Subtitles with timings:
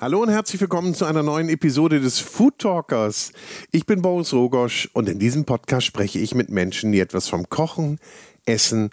[0.00, 3.32] Hallo und herzlich willkommen zu einer neuen Episode des Food Talkers.
[3.70, 7.50] Ich bin Boris Rogosch und in diesem Podcast spreche ich mit Menschen, die etwas vom
[7.50, 7.98] Kochen,
[8.46, 8.90] Essen und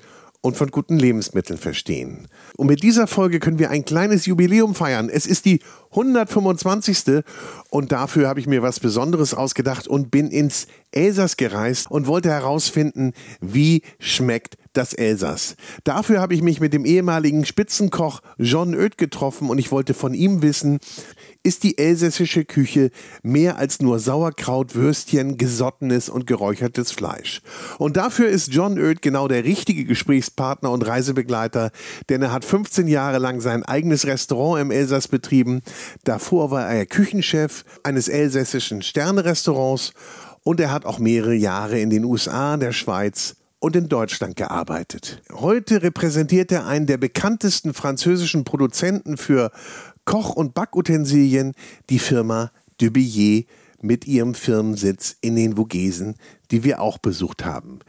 [0.55, 2.27] von guten Lebensmitteln verstehen.
[2.55, 5.09] Und mit dieser Folge können wir ein kleines Jubiläum feiern.
[5.09, 5.59] Es ist die
[5.91, 7.23] 125.
[7.69, 12.29] und dafür habe ich mir was Besonderes ausgedacht und bin ins Elsass gereist und wollte
[12.29, 15.55] herausfinden, wie schmeckt das Elsass.
[15.83, 20.13] Dafür habe ich mich mit dem ehemaligen Spitzenkoch John Oeth getroffen und ich wollte von
[20.13, 20.79] ihm wissen,
[21.43, 22.91] ist die elsässische Küche
[23.23, 27.41] mehr als nur Sauerkraut, Würstchen, gesottenes und geräuchertes Fleisch.
[27.77, 31.71] Und dafür ist John Oeth genau der richtige Gesprächspartner und Reisebegleiter,
[32.09, 35.61] denn er hat 15 Jahre lang sein eigenes Restaurant im Elsass betrieben.
[36.03, 39.93] Davor war er Küchenchef eines elsässischen Sternerestaurants
[40.43, 45.21] und er hat auch mehrere Jahre in den USA, der Schweiz und in Deutschland gearbeitet.
[45.31, 49.51] Heute repräsentiert er einen der bekanntesten französischen Produzenten für
[50.05, 51.53] Koch- und Backutensilien,
[51.89, 53.43] die Firma Dubillier
[53.81, 56.15] mit ihrem Firmensitz in den Vogesen,
[56.51, 57.79] die wir auch besucht haben.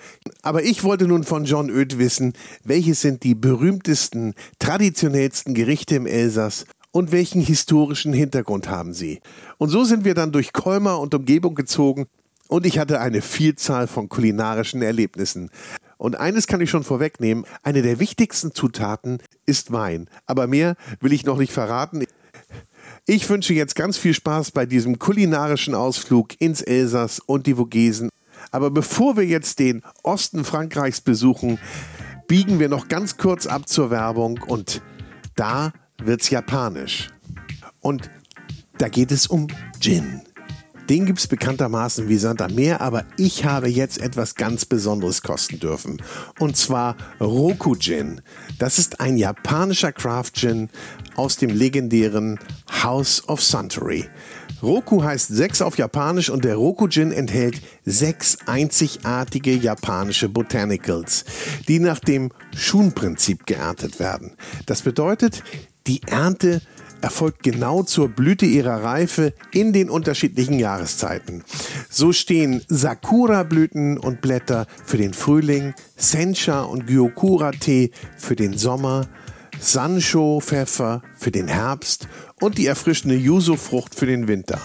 [0.43, 6.07] Aber ich wollte nun von John Oeth wissen, welches sind die berühmtesten, traditionellsten Gerichte im
[6.07, 9.21] Elsass und welchen historischen Hintergrund haben sie.
[9.59, 12.07] Und so sind wir dann durch Colmar und Umgebung gezogen
[12.49, 15.51] und ich hatte eine Vielzahl von kulinarischen Erlebnissen.
[15.99, 20.09] Und eines kann ich schon vorwegnehmen, eine der wichtigsten Zutaten ist Wein.
[20.27, 22.05] Aber mehr will ich noch nicht verraten.
[23.07, 28.11] Ich wünsche jetzt ganz viel Spaß bei diesem kulinarischen Ausflug ins Elsass und die Vogesen.
[28.51, 31.59] Aber bevor wir jetzt den Osten Frankreichs besuchen,
[32.29, 34.83] biegen wir noch ganz kurz ab zur Werbung und
[35.35, 37.09] da wird's japanisch.
[37.81, 38.11] Und
[38.79, 39.49] da geht es um
[39.81, 40.23] Gin.
[40.89, 45.23] Den gibt es bekanntermaßen wie Sand am Meer, aber ich habe jetzt etwas ganz Besonderes
[45.23, 46.01] kosten dürfen.
[46.39, 48.23] Und zwar Roku Gin.
[48.59, 50.71] Das ist ein japanischer Craft Gin
[51.15, 52.39] aus dem legendären
[52.83, 54.07] House of Suntory.
[54.63, 61.25] Roku heißt sechs auf Japanisch und der Roku Gin enthält sechs einzigartige japanische Botanicals,
[61.69, 64.33] die nach dem Shun-Prinzip geerntet werden.
[64.67, 65.45] Das bedeutet,
[65.87, 66.61] die Ernte
[67.01, 71.45] erfolgt genau zur Blüte ihrer Reife in den unterschiedlichen Jahreszeiten.
[71.91, 79.07] So stehen Sakura-Blüten und Blätter für den Frühling, Sencha und Gyokura-Tee für den Sommer,
[79.61, 82.09] Sancho-Pfeffer für den Herbst
[82.41, 84.61] und die erfrischende Yuzu-Frucht für den Winter.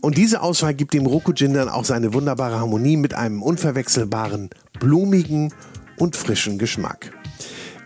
[0.00, 5.52] Und diese Auswahl gibt dem Rokujin dann auch seine wunderbare Harmonie mit einem unverwechselbaren, blumigen
[5.96, 7.17] und frischen Geschmack.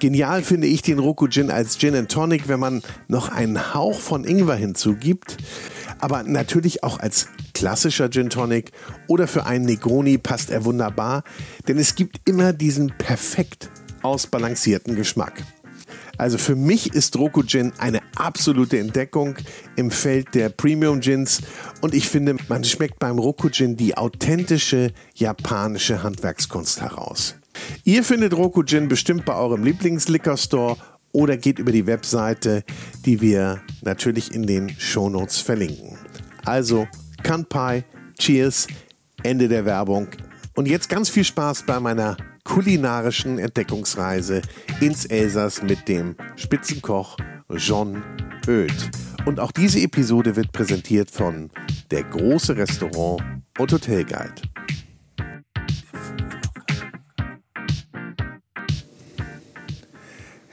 [0.02, 4.00] Genial finde ich den Roku Gin als Gin and Tonic, wenn man noch einen Hauch
[4.00, 5.36] von Ingwer hinzugibt.
[6.00, 8.72] Aber natürlich auch als klassischer Gin Tonic
[9.06, 11.22] oder für einen Negroni passt er wunderbar,
[11.68, 13.70] denn es gibt immer diesen perfekt
[14.02, 15.44] ausbalancierten Geschmack.
[16.18, 19.36] Also für mich ist Roku Gin eine absolute Entdeckung
[19.76, 21.42] im Feld der Premium Gins
[21.80, 27.36] und ich finde, man schmeckt beim Roku Gin die authentische japanische Handwerkskunst heraus.
[27.84, 30.76] Ihr findet Roku Gin bestimmt bei eurem Lieblingsliquor-Store
[31.12, 32.64] oder geht über die Webseite,
[33.04, 35.98] die wir natürlich in den Shownotes verlinken.
[36.44, 36.88] Also,
[37.22, 37.84] Kanpai,
[38.18, 38.66] Cheers,
[39.22, 40.08] Ende der Werbung.
[40.54, 44.42] Und jetzt ganz viel Spaß bei meiner kulinarischen Entdeckungsreise
[44.80, 47.16] ins Elsass mit dem Spitzenkoch
[47.56, 48.02] John
[48.48, 48.90] Oeth.
[49.24, 51.50] Und auch diese Episode wird präsentiert von
[51.90, 53.22] der große Restaurant
[53.58, 54.51] und Hotelguide.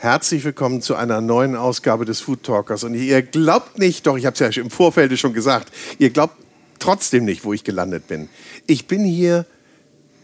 [0.01, 2.85] Herzlich willkommen zu einer neuen Ausgabe des Food Talkers.
[2.85, 6.35] Und ihr glaubt nicht, doch ich habe es ja im Vorfeld schon gesagt, ihr glaubt
[6.79, 8.29] trotzdem nicht, wo ich gelandet bin.
[8.65, 9.45] Ich bin hier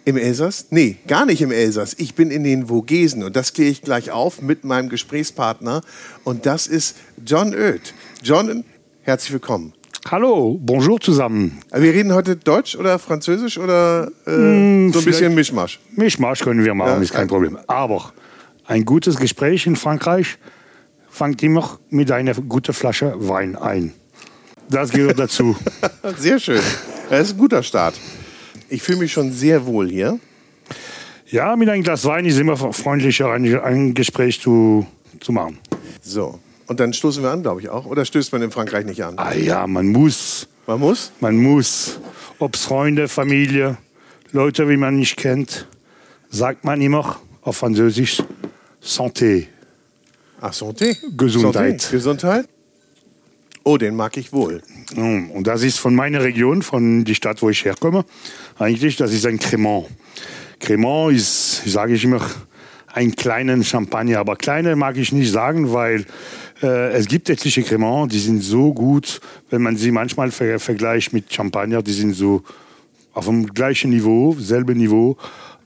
[0.06, 0.68] im Elsass?
[0.70, 1.94] Nee, gar nicht im Elsass.
[2.00, 5.82] Ich bin in den Vogesen und das kläre ich gleich auf mit meinem Gesprächspartner
[6.24, 7.94] und das ist John Oeth.
[8.24, 8.64] John,
[9.02, 9.74] herzlich willkommen.
[10.10, 11.60] Hallo, bonjour zusammen.
[11.74, 15.82] Wir reden heute Deutsch oder Französisch oder äh, mm, so ein bisschen Mischmasch?
[15.98, 17.58] Mischmasch können wir machen, ja, ist kein Problem.
[17.68, 18.14] Aber
[18.68, 20.38] ein gutes Gespräch in Frankreich
[21.10, 23.94] fängt immer mit einer guten Flasche Wein ein.
[24.70, 25.56] Das gehört dazu.
[26.18, 26.62] sehr schön.
[27.10, 27.96] Das ist ein guter Start.
[28.70, 30.20] Ich fühle mich schon sehr wohl hier.
[31.28, 34.86] Ja, mit einem Glas Wein ist immer freundlicher, ein, ein Gespräch zu,
[35.20, 35.60] zu machen.
[36.02, 37.86] So, und dann stoßen wir an, glaube ich auch.
[37.86, 39.16] Oder stößt man in Frankreich nicht an?
[39.18, 40.48] Ah ja, man muss.
[40.66, 41.12] Man muss?
[41.20, 42.00] Man muss.
[42.40, 43.78] Ob es Freunde, Familie,
[44.32, 45.68] Leute, wie man nicht kennt,
[46.30, 48.24] sagt man immer auf Französisch
[48.86, 49.48] Santé.
[50.40, 50.96] Ah, Santé?
[51.18, 51.82] Gesundheit.
[51.82, 51.92] Santé.
[51.92, 52.46] Gesundheit?
[53.64, 54.62] Oh, den mag ich wohl.
[54.96, 58.06] Und das ist von meiner Region, von der Stadt, wo ich herkomme.
[58.60, 59.88] Eigentlich, das ist ein Cremant.
[60.60, 62.22] Cremant ist, sage ich immer,
[62.94, 64.20] ein kleinen Champagner.
[64.20, 66.06] Aber kleine mag ich nicht sagen, weil
[66.62, 71.12] äh, es gibt etliche Cremant, die sind so gut, wenn man sie manchmal ver vergleicht
[71.12, 72.44] mit Champagner, die sind so
[73.14, 75.18] auf dem gleichen Niveau, selbe Niveau,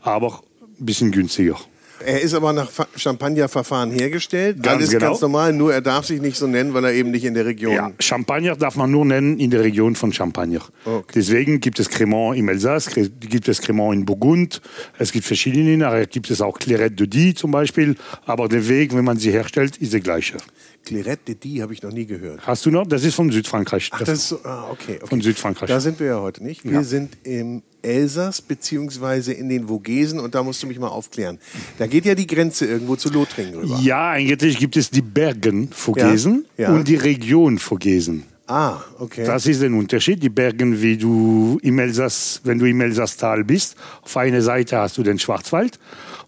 [0.01, 0.41] aber
[0.79, 1.59] ein bisschen günstiger.
[2.05, 4.61] Er ist aber nach Fa- Champagnerverfahren hergestellt.
[4.63, 5.07] Ganz Alles genau.
[5.07, 7.45] ganz normal, nur er darf sich nicht so nennen, weil er eben nicht in der
[7.45, 7.73] Region.
[7.73, 10.61] Ja, Champagner darf man nur nennen in der Region von Champagner.
[10.85, 11.11] Okay.
[11.15, 14.61] Deswegen gibt es Cremant im Elsass, gibt es Cremant in Burgund,
[14.97, 18.95] es gibt verschiedene, nachher gibt es auch Clairette de Die zum Beispiel, aber der Weg,
[18.95, 20.37] wenn man sie herstellt, ist der gleiche.
[20.85, 22.45] Clairette de Die habe ich noch nie gehört.
[22.47, 22.87] Hast du noch?
[22.87, 23.89] Das ist von Südfrankreich.
[23.93, 25.07] Ach, das ist ah, okay, okay.
[25.07, 25.67] Von Südfrankreich.
[25.67, 26.63] Da sind wir ja heute nicht.
[26.63, 26.83] Wir Ja.
[26.83, 31.39] sind im Elsass beziehungsweise in den Vogesen und da musst du mich mal aufklären.
[31.77, 33.79] Da geht ja die Grenze irgendwo zu Lothringen rüber.
[33.81, 36.75] ja, eigentlich gibt es die Bergen Vogesen Ja, ja.
[36.75, 38.23] und die Region Vogesen.
[38.47, 39.25] Ah, okay.
[39.25, 40.23] Das ist ein Unterschied.
[40.23, 44.97] Die Bergen, wie du im Elsass, wenn du im Elsasstal bist, auf einer Seite hast
[44.97, 45.77] du den Schwarzwald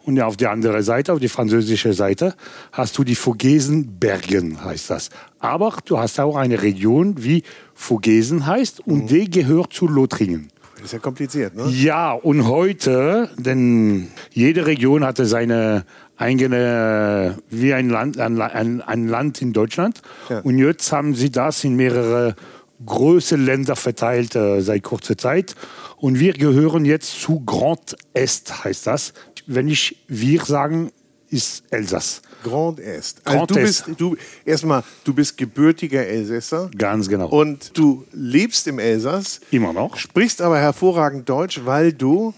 [0.05, 2.35] und auf der anderen Seite, auf die französische Seite,
[2.71, 5.09] hast du die Vogesenbergen, heißt das.
[5.39, 7.43] Aber du hast auch eine Region, wie
[7.73, 10.49] Vogesen heißt und die gehört zu Lothringen.
[10.75, 11.67] Das ist ja kompliziert, ne?
[11.69, 15.85] Ja, und heute, denn jede Region hatte seine
[16.17, 20.01] eigene, wie ein Land, ein, ein Land in Deutschland.
[20.29, 20.39] Ja.
[20.39, 22.35] Und jetzt haben sie das in mehrere
[22.85, 25.55] große Länder verteilt äh, seit kurzer Zeit.
[25.97, 29.13] Und wir gehören jetzt zu Grand Est, heißt das.
[29.47, 30.91] Wenn ich wir sagen,
[31.29, 32.21] ist Elsass.
[32.43, 33.21] Grand Est.
[33.23, 33.85] Also Grand du Est.
[33.85, 37.27] bist du erstmal, du bist gebürtiger Elsässer Ganz genau.
[37.29, 39.95] und du lebst im Elsass, Immer noch.
[39.97, 42.33] sprichst aber hervorragend Deutsch, weil du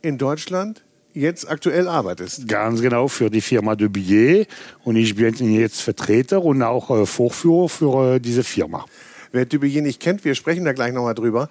[0.00, 0.82] in Deutschland
[1.12, 2.46] jetzt aktuell arbeitest.
[2.48, 4.46] Ganz genau für die Firma de Billet.
[4.84, 8.84] Und ich bin jetzt Vertreter und auch äh, Vorführer für äh, diese Firma.
[9.32, 11.48] Wer Dubier nicht kennt, wir sprechen da gleich nochmal drüber.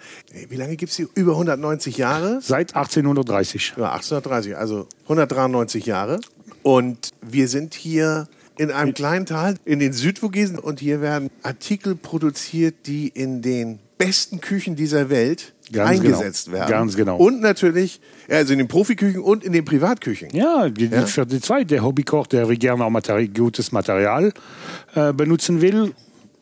[0.49, 1.07] Wie lange gibt es die?
[1.15, 2.39] Über 190 Jahre?
[2.41, 3.73] Seit 1830.
[3.77, 6.19] Ja, 1830, also 193 Jahre.
[6.63, 8.27] Und wir sind hier
[8.57, 13.79] in einem kleinen Tal in den Südvogesen und hier werden Artikel produziert, die in den
[13.97, 16.57] besten Küchen dieser Welt Ganz eingesetzt genau.
[16.59, 16.69] werden.
[16.71, 17.17] Ganz genau.
[17.17, 20.29] Und natürlich, also in den Profiküchen und in den Privatküchen.
[20.31, 21.05] Ja, die, Ja.
[21.05, 24.33] für die zweite der Hobbykoch, der gerne auch Materi gutes Material
[24.95, 25.93] äh, benutzen will,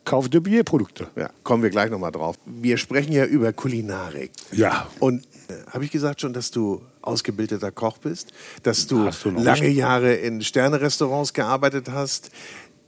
[0.06, 1.08] kauft de Billet-Produkte.
[1.16, 2.36] Ja, kommen wir gleich nochmal drauf.
[2.46, 4.30] Wir sprechen ja über Kulinarik.
[4.52, 4.86] Ja.
[5.00, 8.32] Und äh, habe ich gesagt schon, dass du ausgebildeter Koch bist,
[8.62, 9.68] dass du, du lange.
[9.68, 12.30] Jahre in Sternerestaurants gearbeitet hast,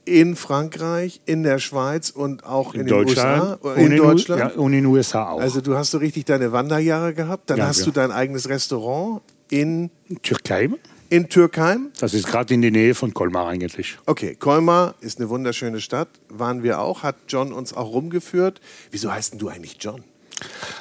[0.07, 4.41] in Frankreich, in der Schweiz und auch in, den Deutschland, USA, und in U- Deutschland.
[4.41, 5.41] ja, und in den USA auch.
[5.41, 7.51] Also du hast so richtig deine Wanderjahre gehabt.
[7.51, 7.85] Dann Ja, hast ja.
[7.85, 9.91] du dein eigenes Restaurant in,
[10.23, 10.71] Türkei,
[11.11, 11.91] in Türkheim.
[12.01, 13.99] das ist gerade in der Nähe von Colmar eigentlich.
[14.07, 16.09] Okay, Colmar ist eine wunderschöne Stadt.
[16.29, 18.61] Waren wir auch, hat John uns auch rumgeführt.
[18.91, 20.05] Wieso heißt denn du eigentlich John?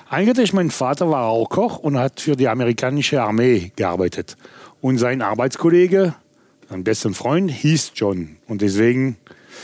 [0.09, 4.38] Eigentlich, mein Vater war auch Koch und hat für die amerikanische Armee gearbeitet.
[4.81, 6.13] Und sein Arbeitskollege,
[6.69, 8.38] sein bester Freund, hieß John.
[8.47, 9.18] Und deswegen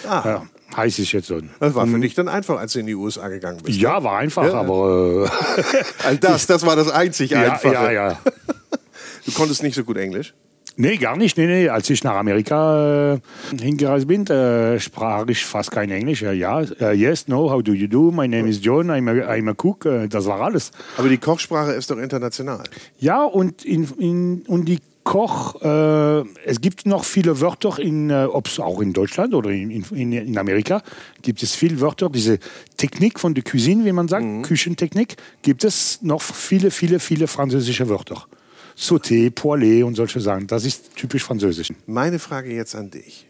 [0.08, 0.42] Ah.
[0.72, 1.50] äh, heiße ich jetzt John.
[1.60, 3.78] Das war für dich dann einfach, als du in die USA gegangen bist.
[3.80, 4.54] Ja, war einfach, Ja.
[4.62, 5.30] aber
[6.04, 7.74] Also das, das war das einzig äh, ja, Einfache.
[7.74, 8.20] ja, ja.
[9.26, 10.34] Du konntest nicht so gut Englisch.
[10.76, 11.38] Nee, gar nicht.
[11.38, 11.70] Nee, nee.
[11.70, 13.20] Als ich nach Amerika äh,
[13.62, 16.24] hingereist bin, äh, sprach ich fast kein Englisch.
[16.24, 18.12] Ja, äh, yes, no, how do you do?
[18.12, 19.86] My name is John, I'm a, I'm a cook.
[19.86, 20.72] Äh, das war alles.
[20.98, 22.64] Aber die Kochsprache ist doch international.
[23.00, 28.26] Ja, und, in, in, und die Koch, äh, es gibt noch viele Wörter, in, äh,
[28.26, 30.82] ob's auch in Deutschland oder in, in, in Amerika,
[31.22, 32.10] gibt es viele Wörter.
[32.10, 32.40] Diese
[32.78, 37.90] Technik von der Cuisine, wie man sagt, Küchentechnik, gibt es noch viele, viele, viele französische
[37.90, 38.26] Wörter.
[38.76, 40.48] Sauté, Poêlé und solche Sachen.
[40.48, 41.70] Das ist typisch französisch.
[41.86, 43.28] Meine Frage jetzt an dich.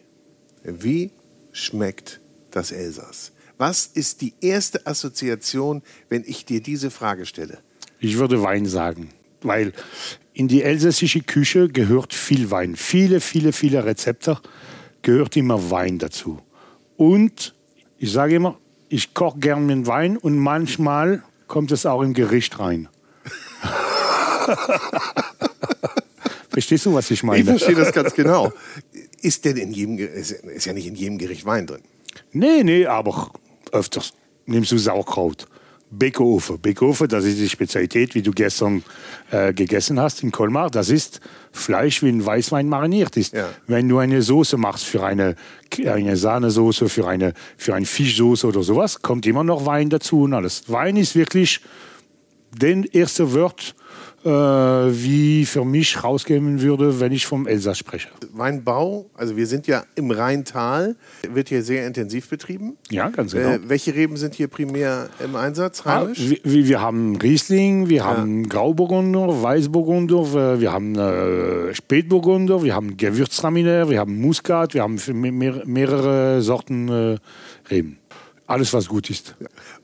[0.63, 1.11] Wie
[1.51, 2.21] schmeckt
[2.51, 3.33] das Elsass?
[3.57, 7.59] Was ist die erste Assoziation, wenn ich dir diese Frage stelle?
[7.99, 9.09] Ich würde Wein sagen,
[9.41, 9.73] weil
[10.33, 12.75] in die elsässische Küche gehört viel Wein.
[12.75, 14.39] Viele, viele, viele Rezepte
[15.01, 16.41] gehört immer Wein dazu.
[16.97, 17.53] Und
[17.97, 18.59] ich sage immer,
[18.89, 22.89] ich koche gern mit Wein und manchmal kommt es auch im Gericht rein.
[26.49, 27.43] Verstehst du, was ich Ich meine?
[27.43, 28.51] verstehe das ganz genau.
[29.21, 31.81] Ist denn in jedem, ist ist ja nicht in jedem Gericht Wein drin?
[32.31, 33.31] Nee, nee, aber
[33.71, 34.13] öfters
[34.45, 35.47] nimmst du Sauerkraut.
[35.89, 36.59] Backofen.
[36.59, 38.83] Backofen, das ist die Spezialität, wie du gestern
[39.29, 40.71] äh, gegessen hast in Colmar.
[40.71, 41.19] Das ist
[41.51, 43.33] Fleisch, wie ein Weißwein mariniert ist.
[43.33, 43.49] Ja.
[43.67, 45.35] Wenn du eine Soße machst für eine,
[45.85, 50.33] eine Sahnesoße, für eine, für eine Fischsoße oder sowas, kommt immer noch Wein dazu und
[50.33, 50.63] alles.
[50.67, 51.61] Wein ist wirklich
[52.51, 53.75] den erste Wort,
[54.25, 58.09] äh, wie für mich rausgehen würde, wenn ich vom Elsass spreche.
[58.31, 60.95] Weinbau, also wir sind ja im Rheintal,
[61.29, 62.77] wird hier sehr intensiv betrieben.
[62.89, 63.49] Ja, ganz genau.
[63.49, 66.19] Äh, welche Reben sind hier primär im Einsatz, Ah, heimisch?
[66.43, 73.89] wir, wir haben Riesling, wir haben Grauburgunder, Weißburgunder, wir haben äh, Spätburgunder, wir haben Gewürztraminer,
[73.89, 77.17] wir haben Muskat, wir haben mehr, mehrere Sorten äh,
[77.69, 77.97] Reben.
[78.45, 79.35] Alles, was gut ist.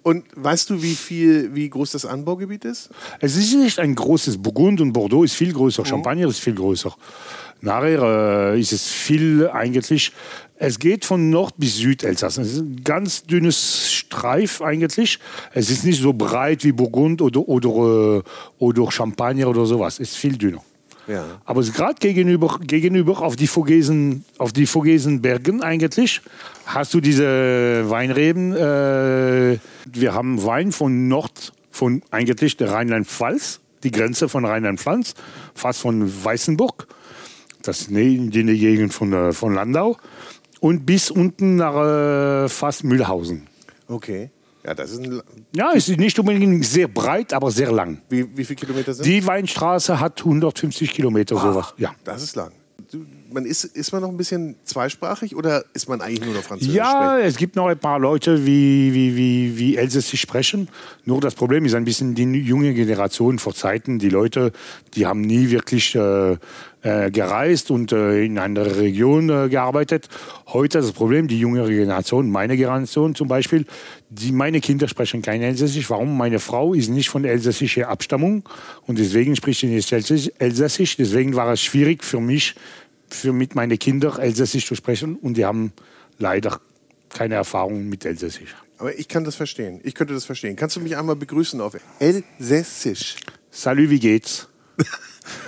[0.02, 2.90] Und weißt du, wie viel, wie groß das Anbaugebiet ist?
[3.20, 6.96] Es ist nicht ein großes Burgund und Bordeaux ist viel größer, Champagner ist viel größer.
[7.62, 10.14] Nachher äh, ist es viel eigentlich.
[10.56, 12.38] Es geht von Nord bis Südelsass.
[12.38, 15.20] Es ist ein ganz dünnes Streif eigentlich.
[15.54, 18.24] Es ist nicht so breit wie Burgund oder, oder, äh,
[18.60, 20.00] oder Champagner oder sowas.
[20.00, 20.64] Es ist viel dünner.
[21.10, 21.26] Ja.
[21.44, 26.22] Aber gerade gegenüber, gegenüber auf die Vogesen, auf die Vogesenbergen eigentlich,
[26.68, 28.56] hast du diese Weinreben.
[28.56, 29.58] Äh,
[29.92, 35.16] wir haben Wein von Nord, von eigentlich der Rheinland-Pfalz, die Grenze von Rheinland-Pfalz,
[35.56, 36.88] fast von Weißenburg,
[37.64, 39.98] das ist in die Gegend von, von Landau,
[40.60, 41.76] und bis unten nach
[42.46, 43.48] äh, fast Mühlhausen.
[43.88, 44.30] Okay.
[44.70, 45.20] Ja, das ist ein,
[45.56, 48.04] Ja, es ist nicht unbedingt sehr breit, aber sehr lang.
[48.08, 51.74] wie, wie viele Kilometer sind Die Weinstraße hat 150 Kilometer, sowas.
[51.78, 51.96] Ja.
[52.04, 52.52] Das ist lang.
[52.92, 56.44] Du, man ist, ist man noch ein bisschen zweisprachig oder ist man eigentlich nur noch
[56.44, 56.76] Französisch?
[56.76, 57.28] Ja, sprechen?
[57.28, 60.70] es gibt noch ein paar Leute, wie, wie, wie, wie Elsässisch sprechen.
[61.06, 64.00] Nur das Problem ist ein bisschen die junge Generation vor Zeiten.
[64.00, 64.52] Die Leute,
[64.96, 66.38] die haben nie wirklich äh,
[66.82, 70.08] äh, gereist und äh, in einer Region äh, gearbeitet.
[70.48, 73.66] Heute ist das Problem, die jüngere Generation, meine Generation zum Beispiel,
[74.10, 75.90] die, meine Kinder sprechen kein Elsässisch.
[75.90, 76.18] Warum?
[76.18, 78.48] Meine Frau ist nicht von elsässischer Abstammung
[78.88, 80.96] und deswegen spricht sie nicht Elsässisch.
[80.98, 82.56] Deswegen war es schwierig für mich,
[83.14, 85.74] für mit meinen Kindern Elsässisch zu sprechen und die haben
[86.18, 86.60] leider
[87.10, 88.56] keine Erfahrung mit Elsässisch.
[88.78, 89.82] Aber ich kann das verstehen.
[89.84, 90.56] Ich könnte das verstehen.
[90.56, 93.16] Kannst du mich einmal begrüßen auf Elsässisch?
[93.52, 94.48] Salut, wie geht's?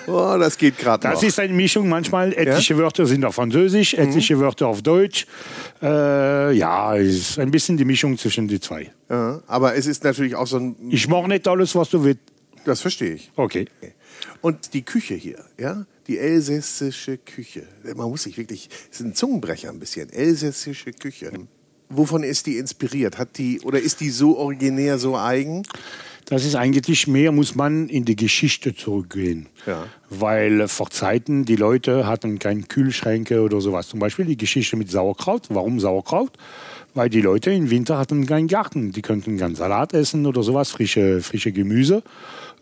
[0.08, 1.14] Oh, das geht gerade noch.
[1.16, 1.90] Das ist eine Mischung.
[1.90, 5.26] Manchmal etliche Wörter sind auf Französisch, etliche Wörter auf Deutsch.
[5.82, 8.92] Äh, ja, es ist ein bisschen die Mischung zwischen die zwei.
[9.10, 10.76] ja, aber es ist natürlich auch so ein.
[10.90, 12.20] Ich mache nicht alles, was du willst.
[12.66, 13.32] Das verstehe ich.
[13.36, 13.66] Okay.
[14.42, 17.64] Und die Küche hier, ja, die elsässische Küche.
[17.96, 20.10] Man muss sich wirklich, es ist ein Zungenbrecher ein bisschen.
[20.10, 21.32] Elsässische Küche.
[21.90, 23.18] Wovon ist die inspiriert?
[23.18, 25.64] Hat die oder ist die so originär, so eigen?
[26.26, 29.50] Das ist eigentlich mehr, muss man in die Geschichte zurückgehen.
[29.66, 29.86] Ja.
[30.10, 33.90] Weil vor Zeiten die Leute hatten keine Kühlschränke oder sowas.
[33.90, 35.48] Zum Beispiel die Geschichte mit Sauerkraut.
[35.50, 36.32] Warum Sauerkraut?
[36.94, 38.94] Weil die Leute im Winter hatten keinen Garten.
[38.94, 42.02] Die könnten ganz Salat essen oder sowas, frische, frische Gemüse.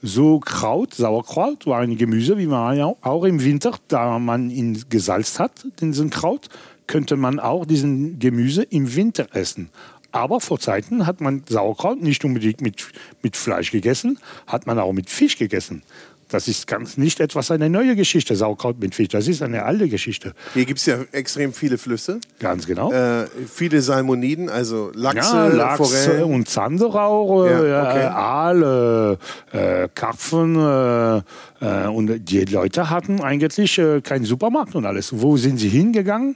[0.01, 5.39] So Kraut, Sauerkraut war ein Gemüse, wie man auch im Winter, da man ihn gesalzt
[5.39, 5.51] hat,
[5.81, 6.47] diesen Kraut,
[6.87, 9.69] könnte man auch diesen Gemüse im Winter essen.
[10.11, 12.87] Aber vor Zeiten hat man Sauerkraut nicht unbedingt mit,
[13.21, 15.83] mit Fleisch gegessen, hat man auch mit Fisch gegessen.
[16.29, 19.07] Das ist ganz nicht etwas eine neue Geschichte, Sauerkraut mit Fisch.
[19.07, 20.33] Das ist eine alte Geschichte.
[20.53, 22.91] Hier gibt es ja extrem viele Flüsse, Ganz genau.
[22.91, 26.24] äh, viele Salmoniden, also Lachse, ja, Lachs Forellen.
[26.25, 28.00] und Zander auch, äh, Ja, okay.
[28.00, 29.17] äh, Aal,
[29.51, 30.55] äh, Karpfen.
[30.55, 31.17] Äh,
[31.62, 35.19] äh, und die Leute hatten eigentlich keinen Supermarkt und alles.
[35.19, 36.36] Wo sind sie hingegangen?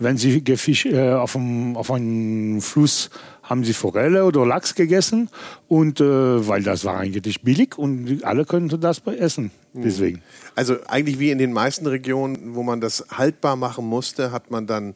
[0.00, 3.10] Wenn sie gefisch, auf, einem, auf einem Fluss
[3.50, 5.28] haben sie Forelle oder Lachs gegessen
[5.68, 9.50] und äh, weil das war eigentlich billig und alle könnten das essen.
[9.74, 9.82] Mhm.
[9.82, 10.22] Deswegen.
[10.54, 14.66] Also eigentlich wie in den meisten Regionen, wo man das haltbar machen musste, hat man
[14.68, 14.94] dann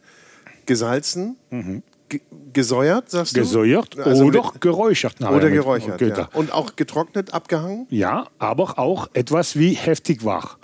[0.67, 1.37] gesalzen,
[2.09, 2.21] ge
[2.53, 3.41] gesäuert, sagst du?
[3.41, 3.45] Mhm.
[3.45, 5.21] Gesäuert Also oder geräuchert.
[5.21, 6.01] Oder geräuchert.
[6.01, 6.29] Okay, Ja.
[6.33, 7.87] Und auch getrocknet, abgehangen?
[7.91, 10.59] Ja, aber auch etwas wie heftig war,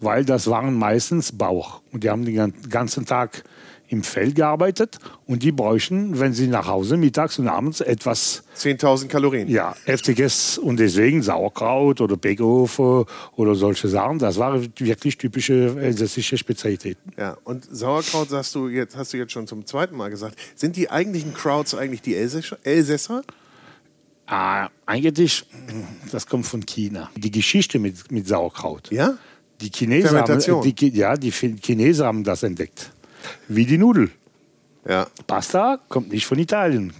[0.00, 3.44] weil das waren meistens Bauch und die haben den gan- ganzen Tag
[3.88, 9.08] im Feld gearbeitet und die bräuchten, wenn sie nach Hause mittags und abends etwas 10.000
[9.08, 9.48] Kalorien.
[9.48, 13.04] ja, heftiges und deswegen Sauerkraut oder Backofen
[13.36, 17.12] oder solche Sachen, das waren wirklich typische elsässische Spezialitäten.
[17.18, 20.38] Ja, und Sauerkraut sagst du jetzt, hast du jetzt schon zum zweiten Mal gesagt.
[20.54, 22.58] Sind die eigentlichen Crowds eigentlich die Elsässer?
[22.64, 23.22] Elsässer?
[24.26, 25.44] Ah, eigentlich,
[26.10, 27.10] das kommt von China.
[27.16, 28.90] Die Geschichte mit, mit Sauerkraut.
[28.90, 29.18] Ja?
[29.60, 32.90] Die Chinesen, haben, die, ja, die Chinesen haben das entdeckt.
[33.48, 34.10] Wie die Nudel.
[34.88, 35.06] Ja.
[35.26, 36.92] Pasta kommt nicht von Italien.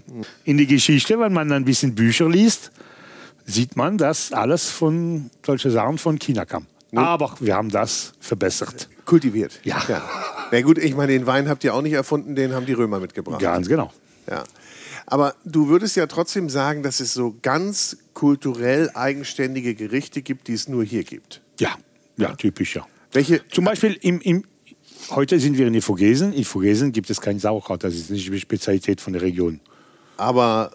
[0.45, 2.71] In der Geschichte, wenn man ein bisschen Bücher liest,
[3.45, 6.66] sieht man, dass alles von solche Sachen von China kam.
[6.95, 8.88] Aber wir haben das verbessert.
[9.04, 9.61] Kultiviert.
[9.64, 9.83] Ja.
[10.50, 13.00] Na gut, ich meine, den Wein habt ihr auch nicht erfunden, den haben die Römer
[13.00, 13.40] mitgebracht.
[13.40, 13.93] Ganz genau.
[14.31, 14.45] Ja.
[15.07, 20.54] Aber du würdest ja trotzdem sagen, dass es so ganz kulturell eigenständige Gerichte gibt, die
[20.54, 21.43] es nur hier gibt.
[21.61, 21.76] Ja,
[22.16, 22.87] ja, typisch, ja.
[23.12, 23.47] Welche?
[23.49, 24.45] Zum Beispiel im, im,
[25.10, 26.32] heute sind wir in den Vogesen.
[26.32, 27.84] In Vogesen gibt es kein Sauerkraut.
[27.84, 29.60] Das ist nicht die Spezialität von der Region.
[30.16, 30.72] Aber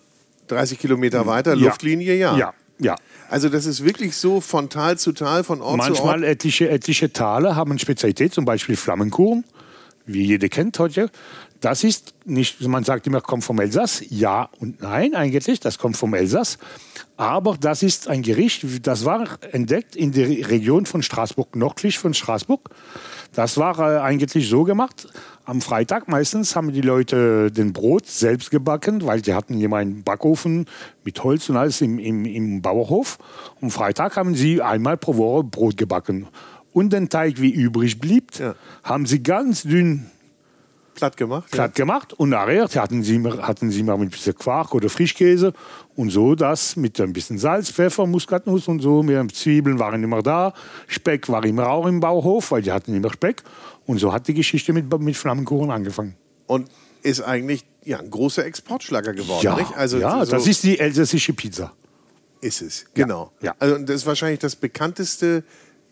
[0.47, 2.37] 30 Kilometer weiter, Luftlinie, ja.
[2.37, 2.95] Ja, Ja.
[3.29, 6.23] Also das ist wirklich so von Tal zu Tal, von Ort Manchmal zu Ort.
[6.23, 9.43] etliche, etliche Tale haben Spezialität, zum Beispiel Flammenkuchen,
[10.05, 11.11] wie jeder kennt heute.
[11.61, 14.01] Das ist nicht, man sagt immer, kommt vom Elsass.
[14.09, 16.57] Ja und nein, eigentlich, das kommt vom Elsass.
[17.17, 22.13] Aber das ist ein Gericht, das war entdeckt in der Region von Straßburg, nördlich von
[22.13, 22.69] Straßburg.
[23.33, 25.07] Das war äh, eigentlich so gemacht.
[25.43, 30.03] Am Freitag meistens haben die Leute den Brot selbst gebacken, weil die hatten immer einen
[30.03, 30.65] Backofen
[31.03, 33.17] mit Holz und alles im, im, im Bauerhof.
[33.61, 36.27] Am Freitag haben sie einmal pro Woche Brot gebacken.
[36.71, 38.55] Und den Teig, wie übrig blieb, Ja.
[38.83, 40.05] haben sie ganz dünn
[40.99, 41.51] Platt gemacht.
[41.51, 45.53] platt gemacht und nachher hatten sie, hatten sie mal mit ein bisschen Quark oder Frischkäse
[45.95, 49.03] und so das mit ein bisschen Salz, Pfeffer, Muskatnuss und so.
[49.03, 50.53] Mit Zwiebeln waren immer da,
[50.87, 53.43] Speck war immer auch im Bauhof, weil die hatten immer Speck.
[53.85, 56.15] Und so hat die Geschichte mit, mit Flammenkuchen angefangen.
[56.45, 56.69] Und
[57.01, 59.55] ist eigentlich ja, ein großer Exportschlager geworden.
[59.55, 59.75] nicht?
[59.75, 61.73] Also ja so das ist die elsässische Pizza.
[62.41, 62.85] ist es.
[62.93, 63.31] Genau.
[63.41, 63.55] ja.
[63.59, 65.43] Also und das ist wahrscheinlich das bekannteste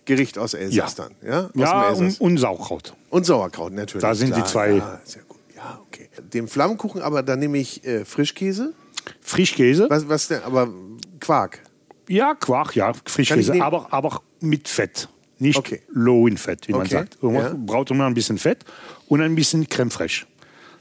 [0.08, 1.04] Gericht aus Elsass Ja.
[1.06, 1.16] dann.
[1.24, 2.96] Ja, aus Ja, und, und Sauerkraut.
[3.12, 4.02] Und Sauerkraut natürlich.
[4.02, 4.46] Da sind die klar.
[4.48, 5.38] zwei- Ja, sehr gut.
[5.56, 6.10] Ja, okay.
[6.34, 8.74] Den Flammkuchen, aber dann nehme ich äh, Frischkäse.
[9.22, 9.86] Frischkäse.
[9.90, 10.42] Was, was denn?
[10.44, 10.70] Aber
[11.20, 11.60] Quark.
[12.08, 15.10] Ja, Quark, ja, Frischkäse, aber, aber mit Fett.
[15.40, 15.82] Nicht Okay.
[15.90, 17.22] low in Fett, wie man Okay, sagt.
[17.22, 17.54] Man ja.
[17.56, 18.64] braucht immer ein bisschen Fett
[19.08, 20.26] und ein bisschen Creme fraiche.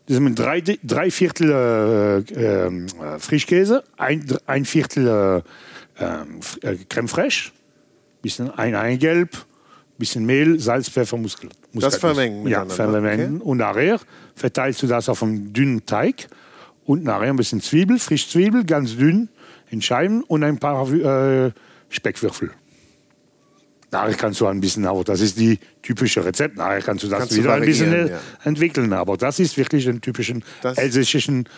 [0.07, 5.43] Das sind drei, drei Viertel äh, ähm, äh, Frischkäse, ein, ein Viertel
[5.99, 7.51] äh, ähm, äh, Creme fraiche,
[8.23, 9.37] bisschen ein Eigelb,
[9.99, 11.49] bisschen Mehl, Salz, Pfeffer, Muskel.
[11.73, 12.01] Muskatnuss.
[12.01, 13.41] vermengen Ja, vermengen.
[13.41, 14.01] Und nachher
[14.35, 16.29] verteilst du das auf einen dünnen Teig
[16.85, 19.29] und nachher ein bisschen Zwiebel, frisch Zwiebel, ganz dünn
[19.71, 21.51] in Scheiben und ein paar äh,
[21.89, 22.51] Speckwürfel.
[23.91, 26.57] Nachher kannst du ein bisschen, aber das ist die typische Rezept.
[26.57, 28.19] Nachher kannst du das Kannst du wieder ein bisschen äh, ja.
[28.45, 28.93] entwickeln.
[28.93, 31.49] Aber das ist wirklich ein typischen Das- elsässischen,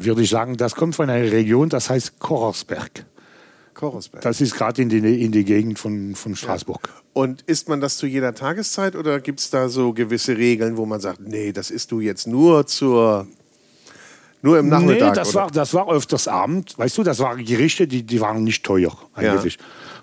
[0.00, 3.04] würde ich sagen, das kommt von einer Region, das heißt Korosberg.
[3.80, 4.22] Korosberg.
[4.22, 6.88] Das ist gerade in die, in die Gegend von, von Straßburg.
[7.14, 10.84] Und isst man das zu jeder Tageszeit oder gibt es da so gewisse Regeln, wo
[10.84, 13.26] man sagt, nee, das isst du jetzt nur zur
[14.42, 15.10] nur im Nachmittag?
[15.10, 15.44] Nee, das oder?
[15.44, 16.78] war, das war öfters Abend.
[16.78, 19.58] Weißt du, das waren Gerichte, die, die waren nicht teuer eigentlich.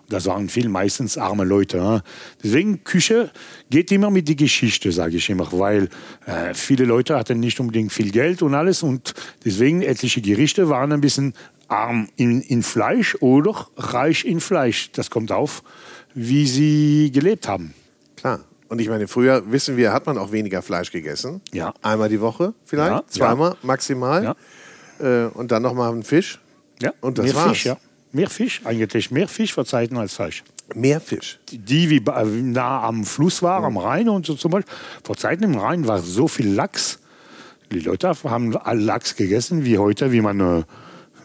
[0.10, 1.77] Das waren viel meistens arme Leute.
[1.77, 2.01] ne?
[2.41, 3.29] Deswegen Küche
[3.69, 5.90] geht immer mit die Geschichte, sage ich immer, weil
[6.25, 9.13] äh, viele Leute hatten nicht unbedingt viel Geld und alles und
[9.44, 11.33] deswegen etliche Gerichte waren ein bisschen
[11.68, 14.92] arm in, in Fleisch oder reich in Fleisch.
[14.94, 15.64] Das kommt auf,
[16.14, 17.74] wie sie gelebt haben.
[18.16, 18.40] Klar.
[18.70, 21.42] Und ich meine, früher wissen wir, hat man auch weniger Fleisch gegessen.
[21.53, 21.74] Ja.
[21.82, 24.24] Einmal die Woche vielleicht, Ja, zweimal maximal.
[25.00, 25.25] Ja.
[25.25, 26.40] Äh, und dann nochmal einen Fisch.
[26.82, 27.50] Ja, Und das mehr war's.
[27.50, 27.77] Fisch, ja.
[28.12, 30.44] Mehr Fisch, eigentlich mehr Fisch verzeiten als Fleisch.
[30.75, 31.40] Mehr Fisch.
[31.50, 34.74] die wie ba- nah am Fluss war, am Rhein und so zum Beispiel.
[35.03, 37.00] Vor Zeiten im Rhein war so viel Lachs.
[37.72, 40.64] Die Leute haben Lachs gegessen, wie heute, wie man, äh,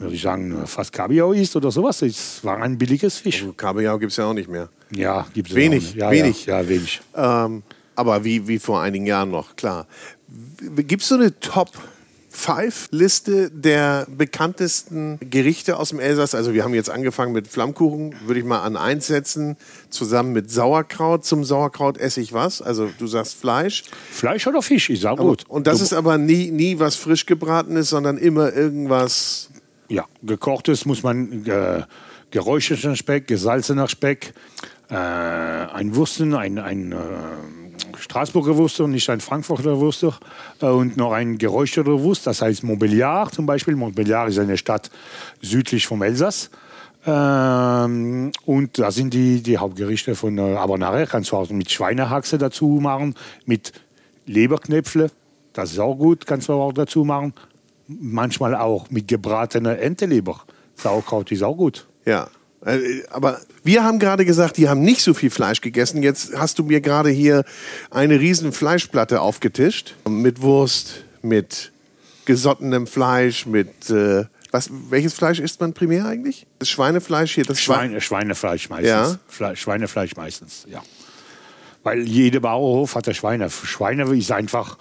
[0.02, 2.02] würde ich sagen, äh, fast Kabeljau isst oder sowas.
[2.02, 3.44] Es war ein billiges Fisch.
[3.56, 4.68] Kabeljau gibt es ja auch nicht mehr.
[4.94, 6.46] Ja, gibt es Wenig, ja, wenig.
[6.46, 7.00] Ja, ja, wenig.
[7.16, 7.62] Ähm,
[7.94, 9.86] aber wie, wie vor einigen Jahren noch, klar.
[10.76, 11.38] Gibt es so eine
[12.32, 16.34] Top-5-Liste der bekanntesten Gerichte aus dem Elsass?
[16.34, 19.56] Also wir haben jetzt angefangen mit Flammkuchen, würde ich mal an eins setzen,
[19.90, 21.24] zusammen mit Sauerkraut.
[21.24, 22.62] Zum Sauerkraut esse ich was?
[22.62, 23.84] Also du sagst Fleisch.
[24.10, 25.44] Fleisch oder Fisch, ist auch gut.
[25.48, 29.48] Und das Du- ist aber nie, nie was frisch gebratenes, sondern immer irgendwas...
[29.92, 31.82] Ja, gekochtes muss man äh,
[32.30, 34.32] geräucherten Speck, gesalzener Speck,
[34.88, 36.96] äh, ein Wursten, ein, ein äh,
[37.98, 40.18] Straßburger Wurster, nicht ein Frankfurter Wurster
[40.62, 43.74] äh, und noch ein geräucherter Wurst, das heißt Montbéliard zum Beispiel.
[43.74, 44.90] Montbéliard ist eine Stadt
[45.42, 46.48] südlich vom Elsass.
[47.04, 51.70] Ähm, und da sind die, die Hauptgerichte von, äh, aber nachher kannst du auch mit
[51.70, 53.74] Schweinehaxe dazu machen, mit
[54.24, 55.10] Leberknäpfle,
[55.52, 57.34] das ist auch gut, kannst du auch dazu machen.
[57.86, 60.42] Manchmal auch mit gebratener Enteleber.
[60.76, 61.86] Sauerkraut ist auch gut.
[62.04, 62.28] Ja.
[62.64, 66.02] Äh, Aber wir haben gerade gesagt, die haben nicht so viel Fleisch gegessen.
[66.02, 67.44] Jetzt hast du mir gerade hier
[67.90, 69.94] eine riesen Fleischplatte aufgetischt.
[70.08, 71.72] Mit Wurst, mit
[72.24, 73.90] gesottenem Fleisch, mit...
[73.90, 76.46] Äh, was, welches Fleisch isst man primär eigentlich?
[76.58, 77.44] Das Schweinefleisch hier?
[77.44, 78.86] Das Schweine, Schweinefleisch meistens.
[78.86, 79.18] Ja.
[79.26, 80.82] Fle Schweinefleisch meistens, ja.
[81.82, 83.48] Weil jeder Bauernhof hatte Schweine.
[83.50, 84.76] Schweine ist einfach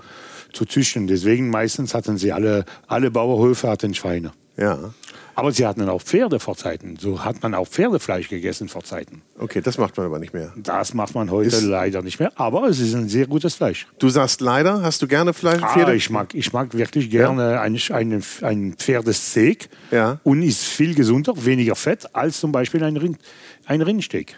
[0.53, 1.07] zu züchten.
[1.07, 4.31] Deswegen meistens hatten sie alle, alle Bauernhöfe hatten Schweine.
[4.57, 4.93] Ja.
[5.33, 6.97] Aber sie hatten auch Pferde vor Zeiten.
[6.99, 9.21] So hat man auch Pferdefleisch gegessen vor Zeiten.
[9.39, 10.51] Okay, das macht man aber nicht mehr.
[10.57, 12.33] Das macht man heute Ist- leider nicht mehr.
[12.35, 13.87] Aber es ist ein sehr gutes Fleisch.
[13.97, 15.63] Du sagst leider, hast du gerne Fleisch?
[15.63, 15.95] Ah, Pferde?
[15.95, 20.19] ich, mag, ich mag wirklich gerne ein, ein, ein Pferdesteak Ja.
[20.23, 23.17] und ist viel gesunder, weniger Fett als zum Beispiel ein, Rind,
[23.65, 24.37] ein Rindsteak.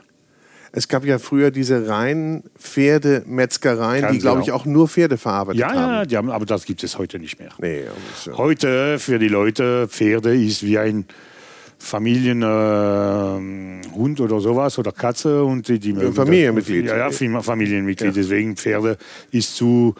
[0.76, 5.62] Es gab ja früher diese reinen Pferdemetzgereien, Ganz die, glaube ich, auch nur Pferde verarbeitet
[5.62, 5.78] Ja, haben.
[5.94, 7.50] ja, die haben, aber das gibt es heute nicht mehr.
[7.60, 11.06] Nee, ja- Heute für die Leute Pferde ist wie ein
[11.78, 16.86] Familienhund äh, oder sowas oder Katze und die, die mögen Familienmitglied.
[16.86, 18.08] Ja, ja, Familienmitglied.
[18.10, 18.14] Ja.
[18.16, 18.98] Deswegen Pferde
[19.32, 19.94] ist zu,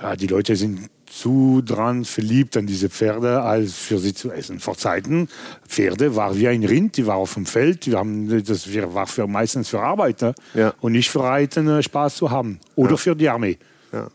[0.00, 4.58] ja, die Leute sind zu dran verliebt an diese Pferde, als für sie zu essen.
[4.58, 5.28] Vor Zeiten,
[5.68, 9.26] Pferde war wie ein Rind, die war auf dem Feld, wir haben, das war für,
[9.28, 10.74] meistens für Arbeiter Ja.
[10.80, 12.58] und nicht für Reiten Spaß zu haben.
[12.74, 12.96] Oder Ja.
[12.96, 13.58] für die Armee.
[13.92, 14.08] Ja.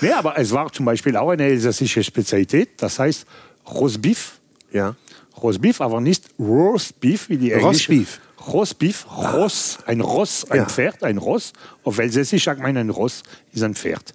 [0.00, 3.26] Nee, aber es war zum Beispiel auch eine elsässische Spezialität, das heißt
[3.68, 4.38] Rosbif.
[4.72, 4.94] Ja.
[5.42, 7.92] Rosbif, aber nicht Roastbeef, wie die Englische.
[7.92, 8.20] Rostbeef.
[8.52, 10.64] Rostbeef, Ross, ein Ross, ein Ja.
[10.66, 11.52] Pferd, ein Ross.
[11.84, 14.14] Auf Elsässisch sagt man, ein Ross ist ein Pferd.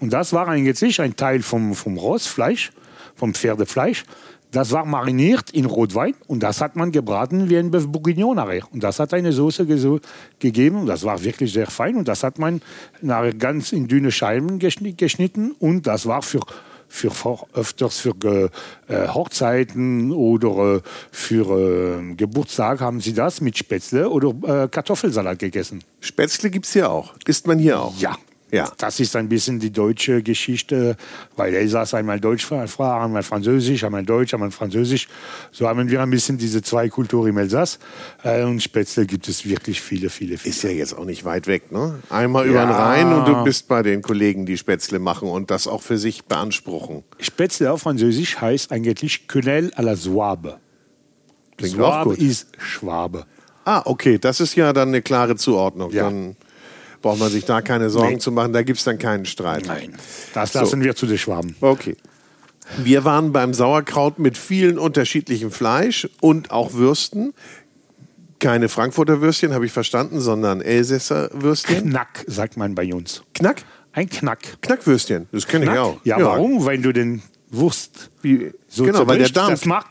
[0.00, 2.70] Und das war eigentlich ein Teil vom, vom Rossfleisch,
[3.14, 4.04] vom Pferdefleisch.
[4.52, 8.62] Das war mariniert in Rotwein und das hat man gebraten wie ein Bourguignon nachher.
[8.72, 10.00] Und das hat eine Soße geso-
[10.38, 12.62] gegeben und das war wirklich sehr fein und das hat man
[13.02, 16.40] nachher ganz in dünne Scheiben geschni- geschnitten und das war für
[16.96, 17.12] für
[17.54, 18.48] öfters für Ge
[18.88, 20.80] äh, Hochzeiten oder äh,
[21.10, 25.84] für äh, Geburtstag haben sie das mit Spätzle oder äh, Kartoffelsalat gegessen.
[26.00, 27.14] Spätzle gibt es hier auch.
[27.26, 27.96] Isst man hier auch?
[27.98, 28.16] Ja.
[28.52, 28.70] Ja.
[28.78, 30.96] Das ist ein bisschen die deutsche Geschichte,
[31.36, 35.08] weil Elsass einmal Deutsch einmal Französisch, einmal Deutsch, einmal Französisch.
[35.50, 37.78] So haben wir ein bisschen diese zwei Kulturen im Elsass.
[38.22, 40.54] Äh, und Spätzle gibt es wirklich viele, viele, viele.
[40.54, 41.98] Ist ja jetzt auch nicht weit weg, ne?
[42.08, 42.88] Einmal über den Ja.
[42.88, 46.24] Rhein und du bist bei den Kollegen, die Spätzle machen und das auch für sich
[46.24, 47.02] beanspruchen.
[47.18, 50.58] Spätzle auf Französisch heißt eigentlich Quenelle à la Zouabe.
[51.56, 52.18] Klingt gut.
[52.18, 53.24] ist Schwabe.
[53.64, 55.90] Ah, okay, das ist ja dann eine klare Zuordnung.
[55.90, 56.04] Ja.
[56.04, 56.36] Dann
[57.02, 58.18] braucht man sich da keine Sorgen Nee.
[58.18, 59.66] zu machen, da gibt es dann keinen Streit.
[59.66, 59.94] Nein,
[60.34, 61.56] das lassen wir zu den Schwaben.
[61.60, 61.96] Okay.
[62.78, 67.32] Wir waren beim Sauerkraut mit vielen unterschiedlichem Fleisch und auch Würsten.
[68.38, 71.90] Keine Frankfurter Würstchen, habe ich verstanden, sondern Elsässer Würstchen.
[71.90, 73.22] Knack, sagt man bei uns.
[73.34, 73.62] Knack?
[73.92, 74.60] Ein Knack.
[74.60, 75.98] Knackwürstchen, das kenne ich auch.
[76.04, 76.64] Ja, warum?
[76.66, 79.50] Weil du den Wurst Wie, so genau, weil der Darm.
[79.50, 79.86] Das macht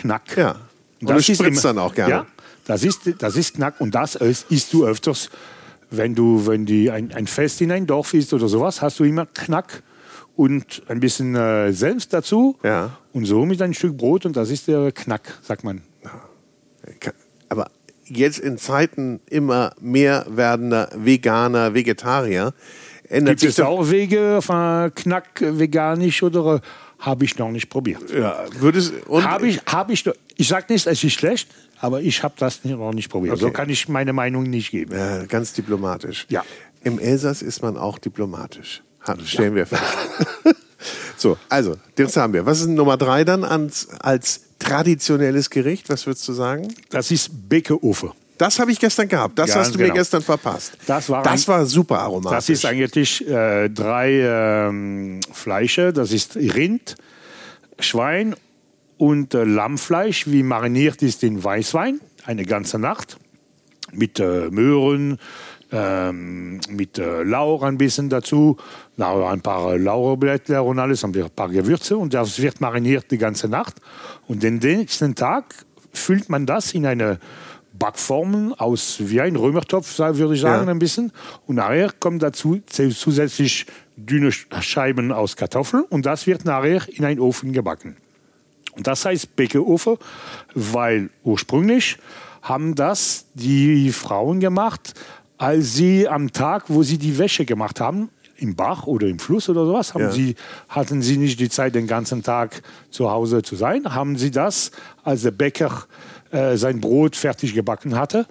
[0.00, 0.36] Knack.
[0.36, 0.56] Ja.
[1.00, 2.12] Und das spritzt dann auch gerne.
[2.12, 2.26] Ja,
[2.66, 3.80] das ist, das ist Knack.
[3.80, 5.28] Und das ist- isst du öfters,
[5.90, 9.04] wenn du, wenn die ein, ein Fest in ein Dorf ist oder sowas, hast du
[9.04, 9.82] immer Knack
[10.36, 12.56] und ein bisschen äh, Senf dazu.
[12.62, 12.98] Ja.
[13.12, 15.82] Und so mit ein Stück Brot und das ist der Knack, sagt man.
[17.48, 17.70] Aber
[18.04, 22.52] jetzt in Zeiten immer mehr werdender Veganer, Vegetarier,
[23.08, 26.60] ändert Gibt sich es auch Wege von Knack äh, veganisch oder äh,
[27.00, 28.10] habe ich noch nicht probiert?
[28.10, 31.48] Ja, würde es, und Habe ich, habe ich, ich sage nicht, es ist schlecht,
[31.80, 33.34] aber ich habe das noch nicht probiert.
[33.34, 33.42] Okay.
[33.42, 34.96] So kann ich meine Meinung nicht geben.
[34.96, 36.26] Ja, ganz diplomatisch.
[36.28, 36.44] Ja.
[36.82, 38.82] Im Elsass ist man auch diplomatisch.
[39.06, 39.82] Ha- Stellen wir fest.
[41.16, 42.46] so, also, das haben wir.
[42.46, 45.88] Was ist Nummer drei dann als, als traditionelles Gericht?
[45.88, 46.68] Was würdest du sagen?
[46.90, 48.12] Das ist Beckeofe.
[48.38, 49.36] Das habe ich gestern gehabt.
[49.36, 49.96] Das Ganz hast du mir genau.
[49.96, 50.78] gestern verpasst.
[50.86, 52.36] Das war das war super aromatisch.
[52.36, 54.20] Das ist eigentlich äh, drei
[54.68, 55.92] ähm, Fleische.
[55.92, 56.94] Das ist Rind,
[57.80, 58.36] Schwein
[58.98, 63.16] und äh, Lammfleisch, wie mariniert ist in Weißwein, eine ganze Nacht.
[63.92, 65.18] Mit äh, Möhren,
[65.72, 68.58] ähm, mit äh, Lauch ein bisschen dazu,
[68.98, 71.96] na, ein paar äh, Laurblätter und alles, und ein paar Gewürze.
[71.96, 73.76] Und das wird mariniert die ganze Nacht.
[74.26, 75.54] Und den nächsten Tag
[75.92, 77.18] füllt man das in eine
[77.78, 80.70] Backform aus wie ein Römertopf, würde ich sagen, Ja.
[80.70, 81.12] ein bisschen.
[81.46, 86.82] Und nachher kommen dazu zu- zusätzlich dünne Sch- Scheiben aus Kartoffeln und das wird nachher
[86.88, 87.96] in einen Ofen gebacken.
[88.82, 89.96] Das heißt Bäckeofen,
[90.54, 91.96] weil ursprünglich
[92.42, 94.94] haben das die Frauen gemacht,
[95.36, 99.48] als sie am Tag, wo sie die Wäsche gemacht haben, im Bach oder im Fluss
[99.48, 100.12] oder sowas, haben Ja.
[100.12, 100.36] sie,
[100.68, 104.70] hatten sie nicht die Zeit, den ganzen Tag zu Hause zu sein, haben sie das,
[105.02, 105.84] als der Bäcker
[106.30, 108.26] äh, sein Brot fertig gebacken hatte,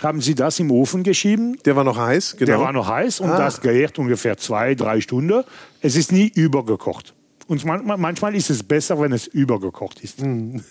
[0.00, 2.46] haben sie das im Ofen geschieben, Der war noch heiß, genau.
[2.52, 3.38] der war noch heiß und Ah.
[3.38, 5.42] das gärt ungefähr zwei, drei Stunden.
[5.80, 7.12] Es ist nie übergekocht.
[7.52, 10.22] Und manchmal, manchmal ist es besser, wenn es übergekocht ist.
[10.22, 10.64] Mhm.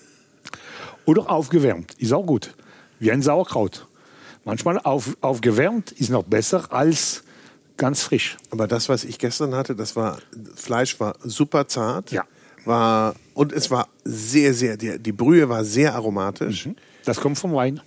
[1.05, 2.55] Oder aufgewärmt, ist auch gut.
[2.97, 3.85] Wie ein Sauerkraut.
[4.45, 7.23] Manchmal auf, aufgewärmt ist noch besser als
[7.77, 8.35] ganz frisch.
[8.49, 10.17] Aber das, was ich gestern hatte, das war,
[10.55, 12.11] Fleisch war super zart.
[12.11, 12.23] Ja.
[12.65, 16.67] War, und es war sehr, sehr, die, die Brühe war sehr aromatisch.
[17.05, 17.79] Das kommt vom Wein.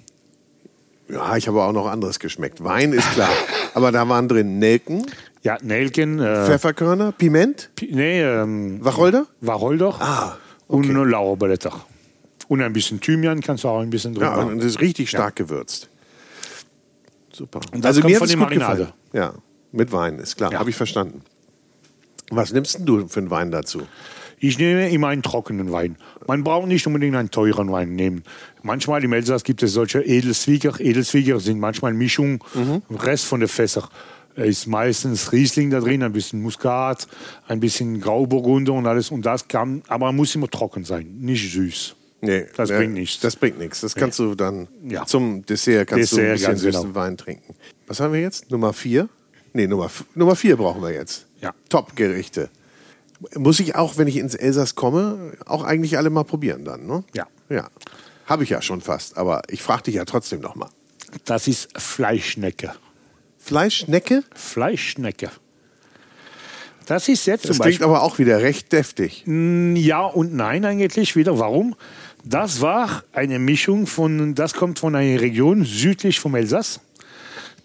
[1.08, 2.62] Ja, ich habe auch noch anderes geschmeckt.
[2.62, 3.32] Wein ist klar.
[3.74, 5.04] Aber da waren drin Nelken,
[5.44, 9.26] Ja, Nelken, äh, Pfefferkörner, Piment, Pi- nee, ähm, Wacholder.
[9.40, 11.84] Wacholder Ah, und Lauerblätter.
[12.48, 14.52] Und ein bisschen Thymian kannst du auch ein bisschen drin Ja, machen.
[14.52, 15.88] und es ist richtig stark gewürzt.
[17.32, 17.60] Super.
[17.72, 18.76] Und das kommt mir von der Marinade.
[18.78, 18.92] gefallen.
[19.12, 19.34] Ja,
[19.72, 20.52] mit Wein, ist klar.
[20.52, 20.58] Ja.
[20.60, 21.22] Habe ich verstanden.
[22.30, 23.82] Was nimmst denn du für einen Wein dazu?
[24.38, 25.96] Ich nehme immer einen trockenen Wein.
[26.26, 28.24] Man braucht nicht unbedingt einen teuren Wein nehmen.
[28.62, 30.80] Manchmal im Elsass gibt es solche Edelzwieger.
[30.80, 32.42] Edelzwieger sind manchmal Mischung,
[32.90, 33.88] Rest von der Fässer.
[34.36, 37.06] Ist meistens Riesling da drin, ein bisschen Muskat,
[37.46, 39.10] ein bisschen Grauburgunder und alles.
[39.10, 41.94] Und das kann, aber muss immer trocken sein, nicht süß.
[42.20, 43.20] Nee, das ja, bringt nichts.
[43.20, 43.82] Das bringt nichts.
[43.82, 45.04] Das kannst du dann Ja.
[45.04, 46.94] zum Dessert kannst du Dessert, ein bisschen ganz süßen genau.
[46.94, 47.54] Wein trinken.
[47.86, 48.50] Was haben wir jetzt?
[48.50, 49.08] Nummer vier?
[49.52, 51.26] Nee, Nummer, Nummer vier brauchen wir jetzt.
[51.40, 51.54] Ja.
[51.68, 52.48] Top-Gerichte.
[53.36, 57.04] Muss ich auch, wenn ich ins Elsass komme, auch eigentlich alle mal probieren dann, ne?
[57.14, 57.26] Ja.
[57.48, 57.68] Ja.
[58.26, 60.70] Habe ich ja schon fast, aber ich frage dich ja trotzdem noch mal.
[61.26, 62.72] Das ist Fleischschnecke.
[63.44, 64.24] Fleischnecke?
[64.34, 65.30] Fleischschnecke.
[66.86, 67.86] Das ist jetzt Das klingt Beispiel.
[67.86, 69.24] aber auch wieder recht deftig.
[69.26, 71.38] Ja und nein eigentlich wieder.
[71.38, 71.74] Warum?
[72.24, 76.80] Das war eine Mischung von, das kommt von einer Region südlich vom Elsass.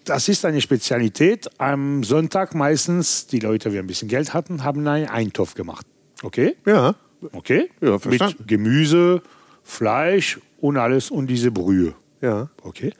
[0.04, 1.48] Das ist eine Spezialität.
[1.58, 5.86] Am Sonntag meistens, die Leute, die ein bisschen Geld hatten, haben einen Eintopf gemacht.
[6.22, 6.56] Okay?
[6.66, 6.94] Ja.
[7.32, 7.70] Okay?
[7.80, 8.36] Ja, verstanden.
[8.38, 9.22] Mit Gemüse,
[9.62, 11.94] Fleisch und alles und diese Brühe.
[12.20, 12.50] Ja.
[12.62, 12.92] Okay.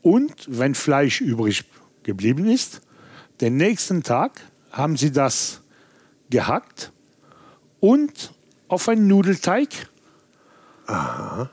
[0.00, 1.64] Und wenn Fleisch übrig
[2.06, 2.80] geblieben ist,
[3.42, 4.40] den nächsten Tag
[4.72, 5.60] haben sie das
[6.30, 6.92] gehackt
[7.80, 8.32] und
[8.68, 9.68] auf einen Nudelteig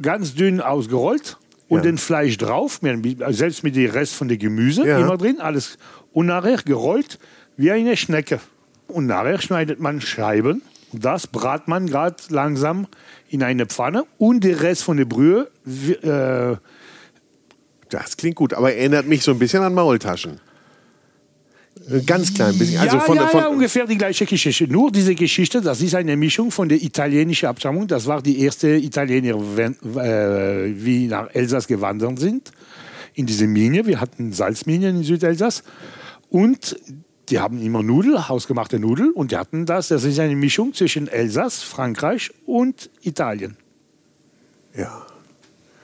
[0.01, 1.37] ganz dünn ausgerollt
[1.67, 1.83] und Ja.
[1.83, 4.99] den Fleisch drauf, mit- selbst mit dem Rest von dem Gemüse Ja.
[4.99, 5.77] immer drin, alles.
[6.11, 7.19] Und nachher gerollt
[7.57, 8.39] wie eine Schnecke.
[8.87, 10.61] Und nachher schneidet man Scheiben.
[10.91, 12.85] Das brat man gerade langsam
[13.29, 15.49] in eine Pfanne und der Rest von der Brühe
[16.03, 16.55] äh,
[17.93, 20.39] Das klingt gut, aber erinnert mich so ein bisschen an Maultaschen.
[21.89, 22.79] Ein ganz klein bisschen.
[22.79, 24.67] Also ja, von, ja, von, ja, ungefähr die gleiche Geschichte.
[24.67, 27.87] Nur diese Geschichte, das ist eine Mischung von der italienischen Abstammung.
[27.87, 32.51] Das war die erste Italiener, wenn, äh, wie nach Elsass gewandert sind,
[33.13, 33.85] in diese Mine.
[33.85, 35.63] Wir hatten Salzminen in Südelsass.
[36.29, 36.75] Und
[37.29, 39.11] die haben immer Nudeln, hausgemachte Nudeln.
[39.11, 43.57] Und die hatten das, das ist eine Mischung zwischen Elsass, Frankreich und Italien.
[44.75, 45.05] Ja.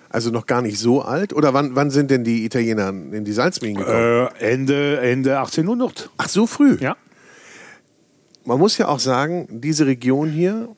[0.10, 1.34] Also noch gar nicht so alt?
[1.34, 4.28] Oder wann, wann sind denn die Italiener in die Salzminen gekommen?
[4.40, 6.10] Äh, Ende, Ende 1800.
[6.18, 6.78] Ach, so früh?
[6.80, 6.98] Ja.
[8.46, 10.70] Man muss ja auch sagen, diese Region hier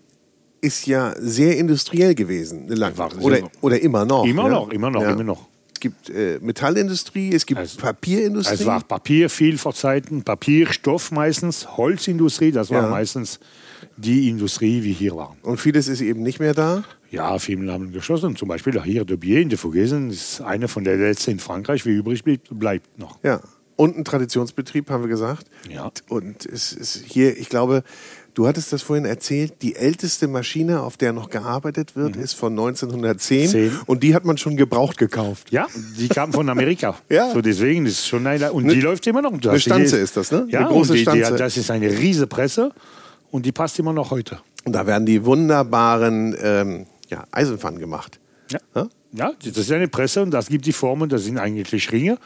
[0.59, 2.67] ist ja sehr industriell gewesen.
[2.67, 4.25] Lang War oder, oder immer noch.
[4.25, 4.49] Immer ja?
[4.49, 5.11] noch, immer noch, Ja.
[5.11, 5.47] immer noch.
[5.73, 8.53] Es gibt äh, Metallindustrie, es gibt Also- Papierindustrie.
[8.55, 12.89] Es war Papier viel vor Zeiten, Papier, Stoff meistens, Holzindustrie, das war Ja.
[12.89, 13.39] meistens
[13.97, 15.37] die Industrie, wie hier waren.
[15.41, 16.83] und vieles ist eben nicht mehr da.
[17.11, 18.35] Ja, viele haben geschlossen.
[18.37, 21.85] Zum Beispiel hier de Bier in de Vogesen ist eine von der letzten in Frankreich,
[21.85, 23.19] wie übrig bleibt, bleibt noch.
[23.21, 23.41] Ja.
[23.75, 25.47] Und ein Traditionsbetrieb, haben wir gesagt.
[25.69, 25.91] Ja.
[26.07, 27.83] Und es ist hier, ich glaube,
[28.33, 32.53] du hattest das vorhin erzählt, die älteste Maschine, auf der noch gearbeitet wird, ist von
[32.53, 33.41] 1910.
[33.41, 33.47] Mhm.
[33.47, 33.79] Zehn.
[33.87, 35.51] Und die hat man schon gebraucht gekauft.
[35.51, 35.67] Ja,
[35.99, 36.95] die kam von Amerika.
[37.09, 37.31] Ja.
[37.31, 39.37] So deswegen ist es schon eine, und die läuft immer noch.
[39.37, 40.45] Du eine Stanze ist das, ne?
[40.49, 41.31] Ja, Eine große die, Stanze.
[41.31, 42.71] Die, das ist eine riesige Presse
[43.31, 44.39] und die passt immer noch heute.
[44.63, 48.19] Und da werden die wunderbaren ähm, ja, Eisenpfannen gemacht.
[48.49, 48.59] Ja.
[48.75, 48.89] Ja?
[49.11, 52.17] ja, das ist eine Presse und das gibt die Formen, das sind eigentlich Ringe.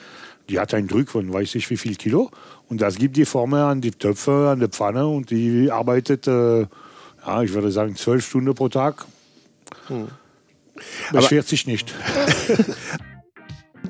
[0.47, 2.29] Die hat einen Druck von weiß ich wie viel Kilo
[2.69, 6.61] und das gibt die Formen an die Töpfe, an der Pfanne und die arbeitet, äh,
[6.61, 9.05] ja, ich würde sagen, zwölf Stunden pro Tag.
[11.11, 11.93] Beschwert sich nicht.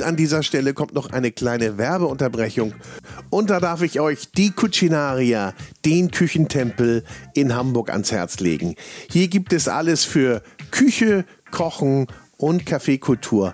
[0.04, 2.74] An dieser Stelle kommt noch eine kleine Werbeunterbrechung.
[3.30, 5.54] Und da darf ich euch die Cucinaria,
[5.86, 7.04] den Küchentempel
[7.34, 8.76] in Hamburg ans Herz legen.
[9.10, 13.54] Hier gibt es alles für Küche, Kochen und Kaffeekultur.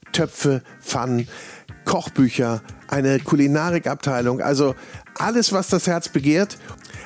[0.11, 1.27] Töpfe, Pfannen,
[1.85, 4.41] Kochbücher, eine Kulinarikabteilung.
[4.41, 4.75] Also
[5.17, 6.57] alles, was das Herz begehrt.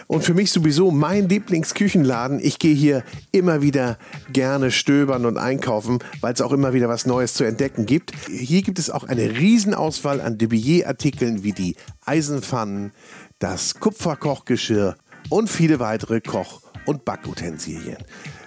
[0.08, 2.40] Und für mich sowieso mein Lieblingsküchenladen.
[2.40, 3.98] Ich gehe hier immer wieder
[4.32, 8.14] gerne stöbern und einkaufen, weil es auch immer wieder was Neues zu entdecken gibt.
[8.28, 12.92] Hier gibt es auch eine Riesenauswahl an Debillet-Artikeln wie die Eisenpfannen,
[13.40, 14.96] das Kupferkochgeschirr
[15.30, 17.98] und viele weitere Koch- und Backutensilien.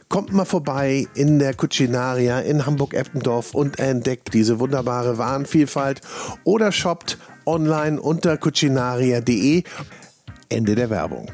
[0.09, 6.01] Kommt mal vorbei in der Cucinaria in Hamburg-Eppendorf und entdeckt diese wunderbare Warenvielfalt
[6.45, 9.65] oder shoppt online unter cucinaria.de.
[10.49, 11.31] Ende der Werbung.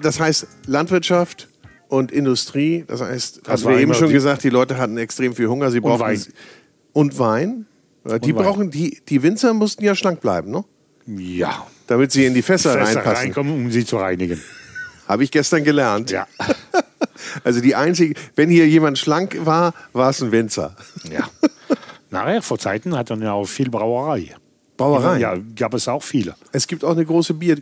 [0.00, 1.48] Das heißt Landwirtschaft
[1.88, 5.34] und Industrie, das heißt, Das war wir eben schon die- gesagt, die Leute hatten extrem
[5.34, 6.22] viel Hunger, sie brauchten Wein.
[6.94, 7.66] und Wein.
[8.06, 8.34] Die Und Wein.
[8.34, 10.64] brauchen die die Winzer mussten ja schlank bleiben, ne?
[11.06, 11.66] Ja.
[11.86, 13.16] Damit sie in die Fässer, Fässer reinpassen.
[13.16, 14.40] reinkommen, um sie zu reinigen.
[15.06, 16.10] Habe ich gestern gelernt.
[16.10, 16.26] Ja.
[17.42, 20.76] Also die einzige, wenn hier jemand schlank war, war es ein Winzer.
[21.10, 21.28] ja.
[22.10, 24.36] Nachher, vor Zeiten hat er ja auch viel Brauerei.
[24.76, 25.18] Brauerei.
[25.18, 26.36] Ja, gab es auch viele.
[26.52, 27.56] Es gibt auch eine große Bier,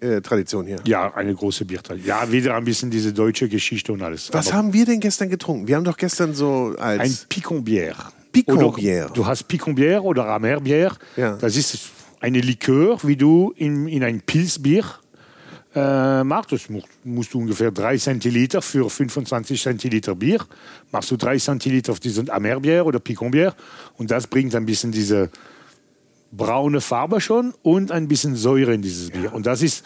[0.00, 0.78] Biertradition hier.
[0.86, 2.08] Ja, eine große Biertradition.
[2.08, 4.30] Ja, wieder ein bisschen diese deutsche Geschichte und alles.
[4.32, 5.68] Was Aber haben wir denn gestern getrunken?
[5.68, 7.96] Wir haben doch gestern so ein als Picon-Bière.
[8.32, 9.04] Picon-Bière.
[9.06, 10.92] Oder Du hast Picon-Bière oder Amer-Bière.
[11.16, 11.36] Ja.
[11.36, 14.84] Das ist eine Likör, wie du in, in ein Pilzbier
[15.74, 16.52] äh, machst.
[16.52, 20.40] Das mu- musst du ungefähr 3 Zentiliter für 25 Zentiliter Bier.
[20.92, 23.52] Machst du 3 Zentiliter auf diesen Amer-Bière oder Picon-Bière.
[23.96, 25.30] Und das bringt ein bisschen diese
[26.32, 29.32] braune Farbe schon und ein bisschen Säure in dieses Bier.
[29.32, 29.84] Und das ist,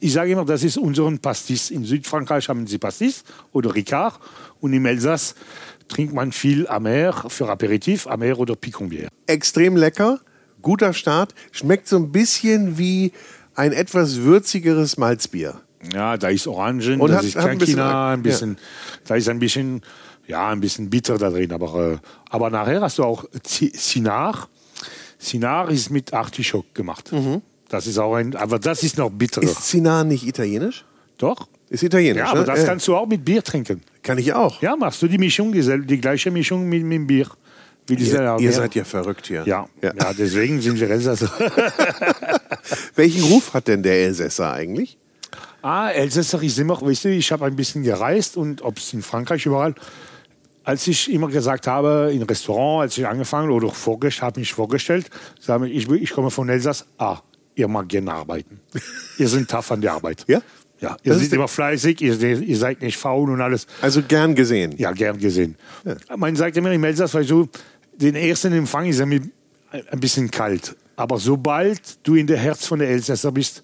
[0.00, 1.70] ich sage immer, das ist unseren Pastis.
[1.70, 4.18] In Südfrankreich haben sie Pastis oder Ricard
[4.60, 5.34] und im Elsass
[5.88, 9.08] trinkt man viel Amer für Aperitif, Amer oder Picon-Bière.
[9.26, 10.20] extrem lecker,
[10.62, 13.12] guter Start, schmeckt so ein bisschen wie
[13.54, 15.60] ein etwas würzigeres Malzbier.
[15.92, 18.16] Ja, da ist Orangen, Und da hat- ist hat ein bisschen- ja.
[19.06, 19.82] da ist ein bisschen,
[20.26, 21.52] ja, ein bisschen bitter da drin.
[21.52, 21.98] Aber, äh,
[22.30, 23.24] aber nachher hast du auch
[23.74, 24.48] Sinar.
[25.18, 27.10] Sinar ist mit Artischock gemacht.
[27.68, 29.44] Das ist auch ein, aber das ist noch bitterer.
[29.44, 29.50] Mhm.
[29.50, 30.84] Ist Zinar nicht italienisch?
[31.18, 31.48] Doch?
[31.68, 32.46] Ist italienisch, Ja, aber ne?
[32.46, 33.80] das kannst du auch mit Bier trinken.
[34.02, 34.60] kann ich auch.
[34.60, 37.28] Ja, machst du die Mischung, die gleiche Mischung mit, mit Bier.
[37.92, 39.44] Wie diese Ihr, ihr seid ja verrückt hier.
[39.46, 39.68] ja.
[39.80, 39.92] Ja.
[39.94, 40.12] Ja.
[40.16, 41.30] deswegen sind wir Elsässer.
[42.94, 44.98] Welchen Ruf hat denn der Elsässer eigentlich?
[45.62, 49.02] Ah, Elsässer ist immer, weißt du, ich habe ein bisschen gereist und ob es in
[49.02, 49.74] Frankreich überall,
[50.64, 55.10] als ich immer gesagt habe, in Restaurant, als ich angefangen oder vorgestellt, habe mich vorgestellt,
[55.40, 57.18] sage ich, ich komme von Elsass, ah,
[57.54, 58.60] ihr mag gerne arbeiten.
[59.18, 60.24] ihr seid tough an der Arbeit.
[60.26, 60.40] Ja?
[60.80, 63.68] Ja, ihr seid immer fleißig, ihr, ihr seid nicht faul und alles.
[63.80, 64.74] Also gern gesehen.
[64.78, 65.54] Ja, gern gesehen.
[66.16, 67.48] Man sagt immer im Elsass, weil du,
[67.94, 69.30] den ersten Empfang ist ja mit-
[69.90, 70.76] ein bisschen kalt.
[70.96, 73.62] Aber sobald du in der Herz von der Elsässer bist,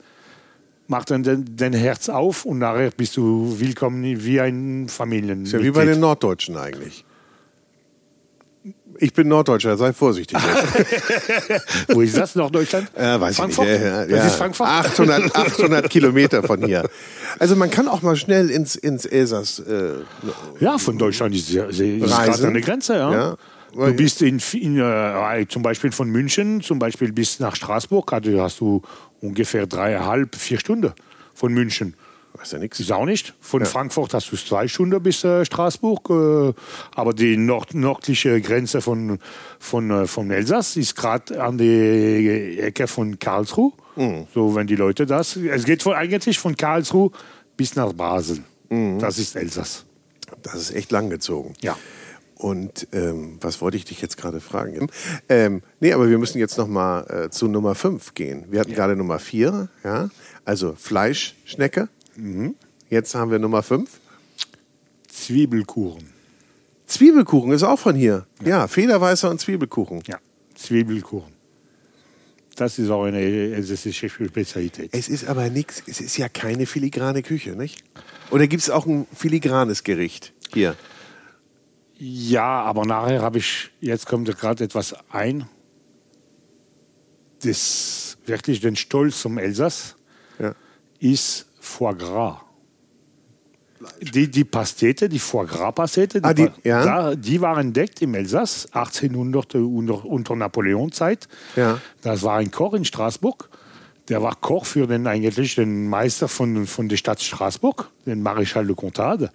[0.86, 5.46] macht dann dein, Herz auf und nachher bist du willkommen wie ein Familienmitglied.
[5.54, 7.04] Ist ja wie bei den Norddeutschen eigentlich.
[9.00, 10.36] Ich bin Norddeutscher, sei vorsichtig.
[11.88, 12.34] Wo ist das?
[12.34, 12.90] Norddeutschland?
[12.96, 13.66] Äh, weiß Frankfurt?
[13.66, 13.82] ich nicht.
[13.82, 14.66] Ja, ja, Das ist Frankfurt.
[14.66, 16.88] 800, 800 Kilometer von hier.
[17.38, 19.60] Also man kann auch mal schnell ins, ins Elsass.
[19.60, 19.92] Äh,
[20.58, 22.02] Ja, von Deutschland ist, Reisen.
[22.02, 22.94] gerade an der Grenze.
[22.94, 23.12] Ja.
[23.12, 23.36] Ja.
[23.72, 28.40] Du bist in, in, äh, zum Beispiel von München, zum Beispiel bis nach Straßburg, also
[28.42, 28.82] hast du
[29.20, 30.92] ungefähr dreieinhalb, vier Stunden
[31.34, 31.94] von München.
[32.34, 32.80] weiß ja nichts.
[32.80, 33.34] Ist auch nicht.
[33.40, 36.10] Von Frankfurt hast du zwei Stunden bis äh, Straßburg.
[36.10, 36.52] Äh,
[36.94, 39.18] aber die nord nördliche Grenze von,
[39.58, 43.72] von, äh, vom Elsass ist gerade an der Ecke von Karlsruhe.
[44.32, 45.36] So, wenn die Leute das.
[45.36, 47.10] Es geht von, eigentlich von Karlsruhe
[47.56, 48.44] bis nach Basel.
[48.98, 49.84] Das ist Elsass.
[50.42, 51.54] Das ist echt langgezogen.
[51.62, 51.76] Ja.
[52.38, 54.88] Und ähm, was wollte ich dich jetzt gerade fragen?
[55.28, 58.44] Ähm, nee, aber wir müssen jetzt noch mal äh, zu Nummer 5 gehen.
[58.48, 60.08] Wir hatten gerade Nummer 4, ja?
[60.44, 61.88] also Fleischschnecke.
[62.14, 62.54] Mhm.
[62.90, 63.90] Jetzt haben wir Nummer 5.
[65.08, 66.12] Zwiebelkuchen.
[66.86, 68.24] Zwiebelkuchen ist auch von hier.
[68.44, 70.02] Ja, Federweißer und Zwiebelkuchen.
[70.06, 70.18] Ja,
[70.54, 71.32] Zwiebelkuchen.
[72.54, 74.90] Das ist auch eine elsässische Spezialität.
[74.92, 77.84] Es ist aber nichts, es ist ja keine filigrane Küche, nicht?
[78.30, 80.76] Oder gibt es auch ein filigranes Gericht hier?
[81.98, 85.48] Ja, aber nachher habe ich, jetzt kommt gerade etwas ein,
[87.42, 89.96] das wirklich den Stolz zum Elsass
[90.38, 90.54] Ja.
[91.00, 92.36] ist Foie Gras.
[94.02, 96.84] Die, die Pastete, die Foie Gras Pastete, Ah, die- ja.
[96.84, 101.28] da, die waren entdeckt im Elsass 1800 unter, unter Napoleonzeit.
[101.54, 101.80] Ja.
[102.02, 103.48] Das war ein Koch in Straßburg.
[104.08, 108.66] Der war Koch für den eigentlich den Meister von, von der Stadt Straßburg, den Maréchal
[108.66, 109.30] de Comtade.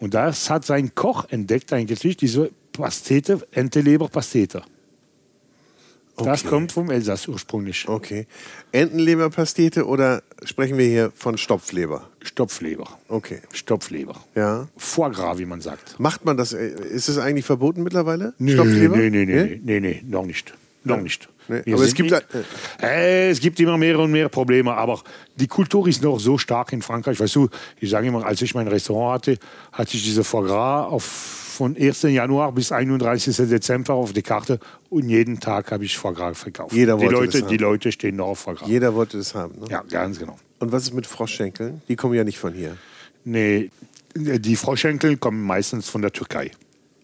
[0.00, 4.62] Und das hat sein Koch entdeckt eigentlich diese Pastete, Enteleber-Pastete.
[6.16, 6.48] Das Okay.
[6.50, 7.88] kommt vom Elsass ursprünglich.
[7.88, 8.26] Okay.
[8.72, 12.10] Entenleberpastete oder sprechen wir hier von Stopfleber?
[12.22, 12.98] Stopfleber.
[13.08, 13.40] Okay.
[13.52, 14.16] Stopfleber.
[14.34, 14.68] Ja.
[14.76, 15.98] Foie Gras, wie man sagt.
[15.98, 16.52] Macht man das?
[16.52, 18.34] äh, Ist es eigentlich verboten mittlerweile?
[18.38, 18.96] Nee, Stopfleber?
[18.98, 20.52] nee, nee, nee, nee, nee, nee, noch nicht.
[20.84, 21.28] Noch nicht.
[21.48, 22.26] Nee, aber es gibt nicht-
[22.80, 25.02] da- äh, es gibt immer mehr und mehr Probleme, aber
[25.36, 27.18] die Kultur ist noch so stark in Frankreich.
[27.18, 27.48] Weißt du,
[27.80, 29.38] ich sage immer, als ich mein Restaurant hatte,
[29.72, 32.02] hatte ich diese Foie Gras auf, von 1.
[32.04, 33.36] Januar bis 31.
[33.48, 36.72] Dezember auf der Karte und jeden Tag habe ich Foie Gras verkauft.
[36.72, 37.62] Jeder die wollte Leute, das Die haben.
[37.62, 38.68] Leute stehen noch auf Foie Gras.
[38.68, 39.58] Jeder wollte das haben.
[39.60, 39.66] Ne?
[39.70, 40.38] Ja, ganz genau.
[40.60, 41.82] Und was ist mit Froschschenkeln?
[41.88, 42.76] Die kommen ja nicht von hier.
[43.24, 43.70] Nee,
[44.14, 46.52] die Froschenkel kommen meistens von der Türkei.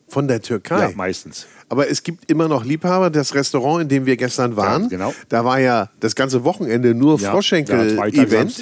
[0.09, 0.81] Von der Türkei.
[0.81, 1.47] Ja, meistens.
[1.69, 3.11] Aber es gibt immer noch Liebhaber.
[3.11, 5.15] Das Restaurant, in dem wir gestern waren, Ja, genau.
[5.29, 7.69] da war ja das ganze Wochenende nur Ja, Samstag,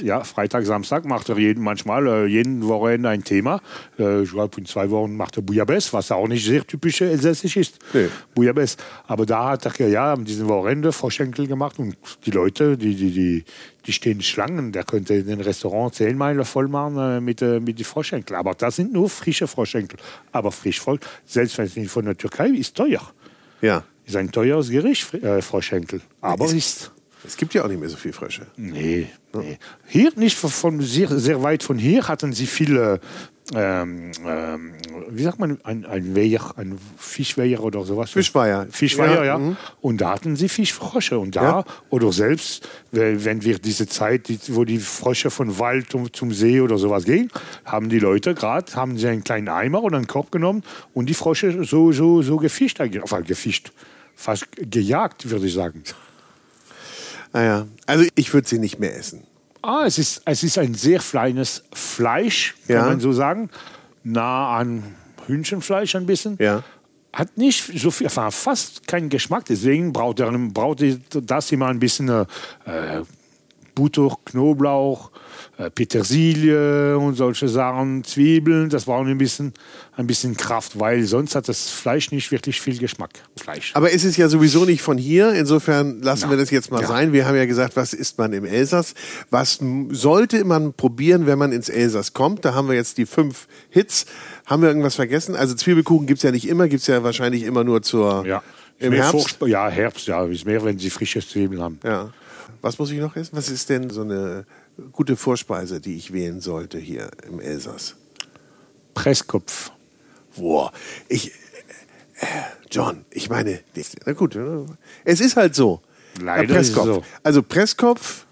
[0.03, 3.61] ja, Freitag, Samstag macht er jeden, manchmal äh, jeden Wochenende ein Thema.
[3.99, 7.59] Äh, ich glaube, in zwei Wochen macht er Bouillabaisse, was auch nicht sehr typisch elsässisch
[7.59, 7.79] ist.
[7.93, 8.09] Nee.
[8.35, 8.79] Bouillabaisse.
[9.07, 13.11] Aber da hat er ja an diesem Wochenende Froschenkel gemacht und die Leute, die, die,
[13.11, 13.45] die,
[13.87, 14.73] die stehen Schlangen.
[14.73, 18.37] Der könnte den Restaurant zehn Meilen voll machen äh, mit, äh, mit den Froschenkel.
[18.37, 19.99] Aber das sind nur frische Froschenkel.
[20.33, 23.03] Aber frisch voll, selbst wenn es nicht von der Türkei ist, teuer.
[23.61, 23.85] Ja.
[24.07, 26.03] Ist ein teures Gericht, äh, Froschenkel.
[26.21, 26.93] Aber ist
[27.27, 28.47] Es gibt ja auch nicht mehr so viel Frösche.
[28.57, 29.59] Nee, nee.
[29.87, 33.01] Hier nicht von, sehr, sehr weit von hier hatten sie viele,
[33.55, 34.73] ähm, ähm,
[35.09, 38.11] wie sagt man, ein, ein Weiher, ein Fischweiher oder sowas.
[38.11, 38.67] Fischweiher.
[38.71, 39.39] Fischweiher, Ja, ja.
[39.39, 39.57] mhm.
[39.81, 41.19] Und da hatten sie Fischfrösche.
[41.19, 41.65] Und da, Ja.
[41.91, 47.05] oder selbst, wenn wir diese Zeit, wo die Frösche von Wald zum, See oder sowas
[47.05, 47.31] gehen,
[47.65, 50.63] haben die Leute gerade, haben sie einen kleinen Eimer oder einen Korb genommen
[50.93, 53.73] und die Frösche so, so, so gefischt, enfin gefischt,
[54.15, 55.83] fast gejagt, würde ich sagen.
[57.35, 59.25] Naja, also ich würde sie nicht mehr essen.
[59.61, 62.85] Ah, es ist, es ist ein sehr feines Fleisch, kann Ja.
[62.87, 63.51] man so sagen.
[64.05, 64.83] Nah an
[65.27, 66.37] Hühnchenfleisch ein bisschen.
[66.41, 66.63] Ja.
[67.13, 69.45] Hat nicht so viel, fast keinen Geschmack.
[69.47, 72.25] Deswegen braucht, er, braucht das immer ein bisschen äh,
[73.75, 75.11] Butter, Knoblauch,
[75.75, 78.69] Petersilie und solche Sachen, Zwiebeln.
[78.69, 79.53] Das braucht ein bisschen,
[79.97, 83.11] ein bisschen Kraft, weil sonst hat das Fleisch nicht wirklich viel Geschmack.
[83.37, 83.73] Fleisch.
[83.75, 85.33] Aber es ist ja sowieso nicht von hier.
[85.33, 86.31] Insofern lassen Ja.
[86.31, 86.89] wir das jetzt mal Ja.
[86.89, 87.13] sein.
[87.13, 88.95] Wir haben ja gesagt, was isst man im Elsass?
[89.31, 92.45] Was sollte man probieren, wenn man ins Elsass kommt?
[92.45, 94.07] Da haben wir jetzt die fünf Hits.
[94.47, 95.37] Haben wir irgendwas vergessen?
[95.37, 98.43] Also Zwiebelkuchen gibt es ja nicht immer, gibt es ja wahrscheinlich immer nur zur ja.
[98.79, 99.39] im Mehr Herbst.
[99.47, 100.25] Ja, Herbst, ja.
[100.25, 101.79] Ist mehr, wenn sie frische Zwiebeln haben.
[101.85, 102.11] Ja.
[102.61, 103.37] Was muss ich noch essen?
[103.37, 104.45] Was ist denn so eine
[104.93, 107.97] gute Vorspeise, die ich wählen sollte hier im Elsass?
[108.95, 109.71] Presskopf.
[110.37, 110.73] Boah,
[111.09, 111.33] ich.
[112.21, 112.27] Äh,
[112.71, 113.61] John, ich meine,
[114.07, 114.65] na gut, äh,
[115.05, 115.81] es ist halt so.
[116.23, 117.03] Leider Ja, ist so.
[117.23, 118.27] Also Presskopf,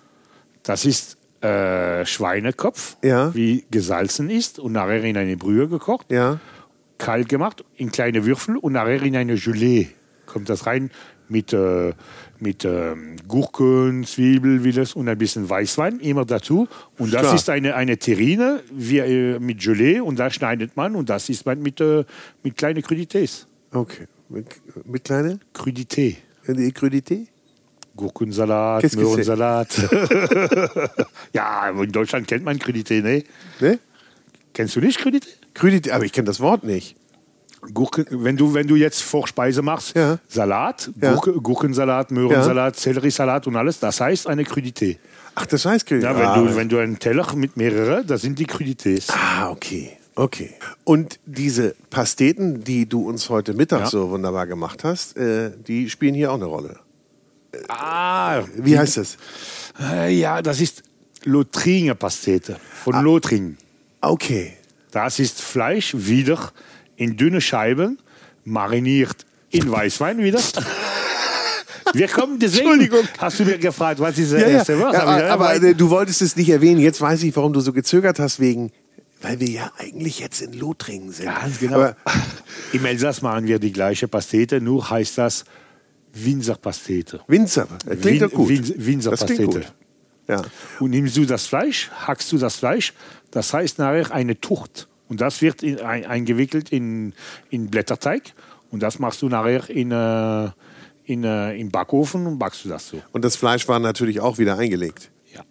[0.63, 3.35] Das ist äh, Schweinekopf, Ja.
[3.35, 6.39] wie gesalzen ist und nachher in eine Brühe gekocht, ja.
[6.99, 9.89] kalt gemacht, in kleine Würfel und nachher in eine Gelee.
[10.27, 10.93] Kommt das rein
[11.29, 11.95] mit, äh,
[12.43, 16.69] mit ähm, Gurken, Zwiebel, wie das und ein bisschen Weißwein immer dazu.
[16.99, 17.35] Und das Klar.
[17.37, 21.47] ist eine, eine Terrine wie, äh, mit Gelee und da schneidet man und das isst
[21.47, 22.05] man mit, äh,
[22.43, 23.47] mit kleinen Crudités.
[23.71, 24.07] Okay.
[24.29, 24.47] Mit,
[24.85, 25.39] mit kleine?
[25.55, 26.17] Crudité.
[26.49, 27.27] Die Crudité?
[27.95, 28.95] Gurkensalat?
[28.97, 29.69] Möhrensalat.
[31.33, 33.23] ja, in Deutschland kennt man Crudité, ne?
[33.61, 33.79] Ne?
[34.53, 35.29] Kennst du nicht Crudité?
[35.55, 36.97] Crudité, aber ich kenne das Wort nicht.
[37.73, 40.19] Gurken, wenn, du, wenn du jetzt Vorspeise machst, Ja.
[40.29, 41.13] Salat, Ja.
[41.15, 44.97] Gurke, Gurkensalat, Möhrensalat, Selleriesalat und alles, das heißt eine Crudité.
[45.35, 46.03] Ach, das heißt Crudité.
[46.03, 49.05] Ja, wenn, ah, du, wenn du einen Teller mit mehreren, das sind die Crudités.
[49.13, 49.97] ah, okay.
[50.15, 50.51] Okay.
[50.85, 53.87] Und diese Pasteten, die du uns heute Mittag Ja.
[53.87, 56.81] so wunderbar gemacht hast, äh, die spielen hier auch eine Rolle.
[57.69, 59.17] Ah, Wie heißt das?
[59.81, 60.83] äh, ja, das ist
[61.25, 63.01] Lothringer Pastete von Ah.
[63.01, 63.57] Lothringen.
[64.01, 64.55] Okay.
[64.91, 66.53] Das ist Fleisch wieder
[66.97, 67.99] in dünne Scheiben,
[68.45, 70.41] mariniert in Weißwein wieder.
[71.95, 72.65] Wir kommen deswegen.
[72.69, 73.09] Entschuldigung.
[73.19, 74.95] Hast du mir gefragt, was ist das Ja, erste Wort?
[74.95, 76.81] ja aber weil- äh, du wolltest es nicht erwähnen.
[76.81, 78.71] Jetzt weiß ich, warum du so gezögert hast, wegen,
[79.21, 81.27] weil wir ja eigentlich jetzt in Lothringen sind.
[81.27, 81.77] Ganz genau.
[81.77, 81.97] Aber,
[82.73, 85.45] Im Elsass machen wir die gleiche Pastete, nur heißt das
[86.15, 87.21] Winzerpastete.
[87.27, 88.49] Winzer, das klingt Win- doch gut.
[88.49, 89.45] Win- Winzer Pastete.
[89.45, 89.73] gut.
[90.29, 90.43] Ja.
[90.79, 92.95] Und nimmst du das Fleisch, hackst du das Fleisch,
[93.33, 94.89] das heißt nachher eine Tucht.
[95.13, 97.13] Und das wird in, ein, eingewickelt in,
[97.51, 98.33] in Blätterteig.
[98.71, 100.49] Und das machst du nachher in, äh,
[101.05, 103.03] in, äh, im Backofen und backst du das so.
[103.13, 105.11] Und das Fleisch war natürlich auch wieder eingelegt.
[105.35, 105.43] Ja.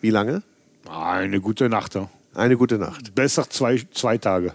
[0.00, 0.44] Wie lange?
[0.88, 1.96] Eine gute Nacht.
[1.96, 2.08] ja.
[2.32, 3.12] Eine gute Nacht.
[3.16, 4.54] Besser zwei, zwei Tage.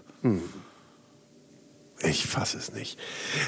[2.02, 2.98] Ich fasse es nicht.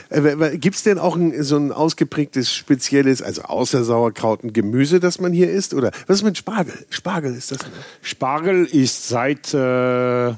[0.09, 4.99] Äh, Gibt es denn auch ein, so ein ausgeprägtes, spezielles, also außer Sauerkraut, ein Gemüse,
[4.99, 5.73] das man hier isst?
[5.73, 6.73] Oder was ist mit Spargel?
[6.89, 7.59] Spargel ist das.
[7.59, 7.71] Ne?
[8.01, 10.33] Spargel ist seit äh,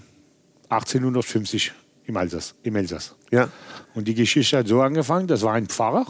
[0.69, 1.71] 1850
[2.05, 2.55] im Elsass.
[2.63, 3.15] Im Elsass.
[3.31, 3.49] Ja.
[3.95, 6.05] Und die Geschichte hat so angefangen, das war ein Pfarrer,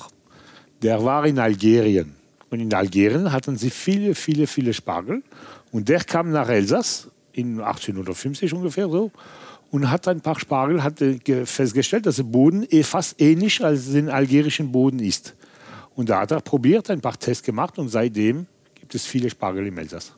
[0.82, 2.16] der war in Algerien.
[2.50, 5.22] Und in Algerien hatten sie viele, viele, viele Spargel.
[5.72, 9.12] Und der kam nach Elsass, in 1850 ungefähr so,
[9.70, 13.64] und hat ein paar Spargel, hat äh, ge- festgestellt, dass der Boden eh fast ähnlich
[13.64, 15.36] als den algerischen Boden ist.
[15.96, 18.46] Und da hat er probiert, ein paar Tests gemacht und seitdem
[18.76, 20.14] gibt es viele Spargel im Elsass.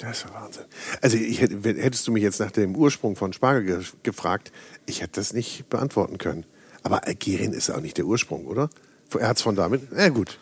[0.00, 0.64] Das ist ja Wahnsinn.
[1.02, 4.52] Also hätte, hättest du mich jetzt nach dem Ursprung von Spargel ge gefragt,
[4.86, 6.44] ich hätte das nicht beantworten können.
[6.84, 8.70] Aber Algerien ist auch nicht der Ursprung, oder?
[9.18, 9.82] Er hat es von damit.
[9.90, 10.38] Na gut.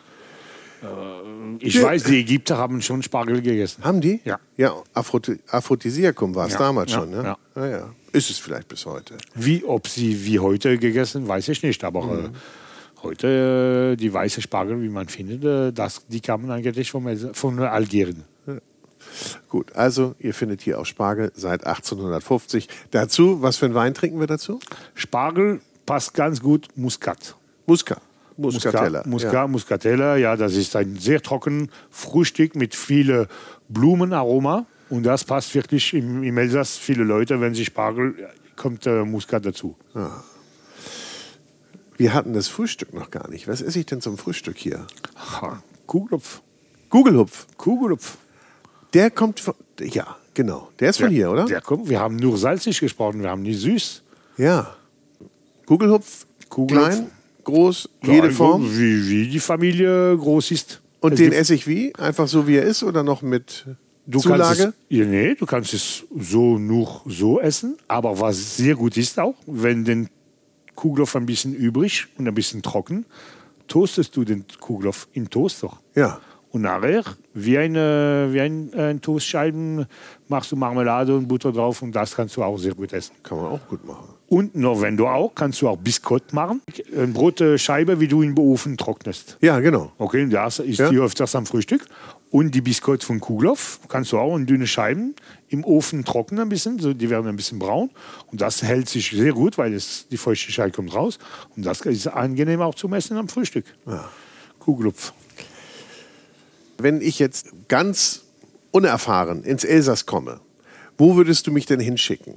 [1.59, 1.83] Ich Ja.
[1.83, 3.83] weiß, die Ägypter haben schon Spargel gegessen.
[3.83, 4.19] Haben die?
[4.23, 4.39] Ja.
[4.57, 7.23] Ja, Aphrodisi Aphrodisiakum war es Ja, damals ja, schon, ne?
[7.23, 7.37] ja.
[7.55, 7.89] Ja, ja.
[8.11, 9.17] Ist es vielleicht bis heute.
[9.33, 11.83] Wie, ob sie wie heute gegessen, weiß ich nicht.
[11.83, 12.25] Aber Mhm.
[12.25, 12.29] äh,
[13.01, 17.57] heute äh, die weiße Spargel, wie man findet, äh, das, die kamen eigentlich Elsa- von
[17.59, 18.23] Algerien.
[19.49, 22.67] Gut, also ihr findet hier auch Spargel seit 1850.
[22.91, 24.59] Dazu, was für einen Wein trinken wir dazu?
[24.93, 27.35] Spargel passt ganz gut Muskat.
[27.65, 28.01] Muscat.
[28.37, 28.99] Muscatella.
[28.99, 29.47] Muscat, Muscat, ja.
[29.47, 33.27] Muscatella, ja, das ist ein sehr trocken Frühstück mit vielen
[33.67, 34.65] Blumenaroma.
[34.89, 36.77] Und das passt wirklich im, im Elsass.
[36.77, 39.75] Viele Leute, wenn sie Spargel, kommt äh, Muskat dazu.
[41.97, 43.47] Wir hatten das Frühstück noch gar nicht.
[43.47, 44.85] Was esse ich denn zum Frühstück hier?
[45.15, 46.41] Ha, Kuhklopf.
[46.89, 47.47] Gugelhupf.
[47.57, 48.17] Kugelhupf.
[48.93, 49.53] Der kommt von.
[49.79, 50.69] Ja, genau.
[50.79, 51.45] Der ist von hier, oder?
[51.45, 54.03] Der kommt, wir haben nur salzig gesprochen, wir haben nicht süß.
[54.37, 54.75] Ja.
[55.65, 56.87] Gugelhupf, Gugelhupf.
[56.87, 57.11] klein,
[57.43, 58.63] groß, jede Ja, Form.
[58.63, 60.81] Wie, wie die Familie groß ist.
[60.99, 61.93] Und Es den esse ich wie?
[61.95, 63.65] Einfach so, wie er ist oder noch mit
[64.05, 64.73] Du Zulage?
[64.89, 67.77] Es, nee, du kannst es so nur so essen.
[67.87, 70.09] Aber was sehr gut ist auch, wenn den
[70.75, 73.05] Kugelhof ein bisschen übrig und ein bisschen trocken,
[73.67, 75.77] toastest du den Kugelhof im Toaster.
[75.95, 76.21] Ja.
[76.57, 77.03] Und nachher,
[77.35, 79.85] wie, eine, wie ein, ein Toastscheiben,
[80.27, 83.13] machst du Marmelade und Butter drauf und das kannst du auch sehr gut essen.
[83.21, 84.07] Kann man auch gut machen.
[84.27, 86.63] Und noch wenn du auch, kannst du auch Biskuit machen.
[86.95, 89.37] Eine Brotscheibe, wie du in den Ofen trocknest.
[89.39, 89.91] Ja, genau.
[89.99, 90.89] Okay, das ist Ja.
[90.89, 91.85] die öfters am Frühstück.
[92.31, 95.13] Und die Biskuits von Kugelhoff kannst du auch in dünne Scheiben
[95.49, 97.91] im Ofen trocknen ein bisschen, so, die werden ein bisschen braun.
[98.31, 101.19] Und das hält sich sehr gut, weil es, die Feuchtigkeit kommt raus.
[101.55, 103.65] Und das ist angenehm auch zum Essen am Frühstück.
[104.59, 105.13] Kugelhupf.
[106.77, 108.23] Wenn ich jetzt ganz
[108.71, 110.39] unerfahren ins Elsass komme,
[110.97, 112.35] wo würdest du mich denn hinschicken?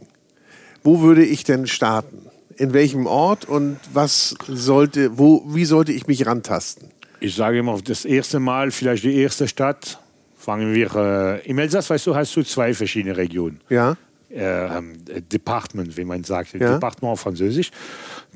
[0.83, 2.27] Wo würde ich denn starten?
[2.57, 6.91] In welchem Ort und was sollte, wo, wie sollte ich mich rantasten?
[7.21, 9.99] Ich sage immer, das erste Mal, vielleicht die erste Stadt,
[10.39, 13.61] fangen wir äh, im Elsass, weißt du, hast du zwei verschiedene Regionen.
[13.69, 13.97] Ja?
[14.31, 14.93] äh, ähm,
[15.33, 16.75] Departement, wie man sagt, Ja.
[16.75, 17.71] Departement auf Französisch.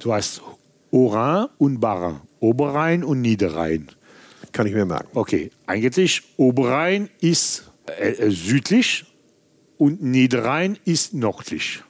[0.00, 0.42] Du hast
[0.92, 3.88] Haut-Rhin und Bas-Rhin, Oberrhein und Niederrhein.
[4.54, 5.08] Kann ich mir merken.
[5.14, 9.04] Okay, eigentlich Oberrhein ist äh, äh, südlich
[9.78, 11.82] und Niederrhein ist nördlich.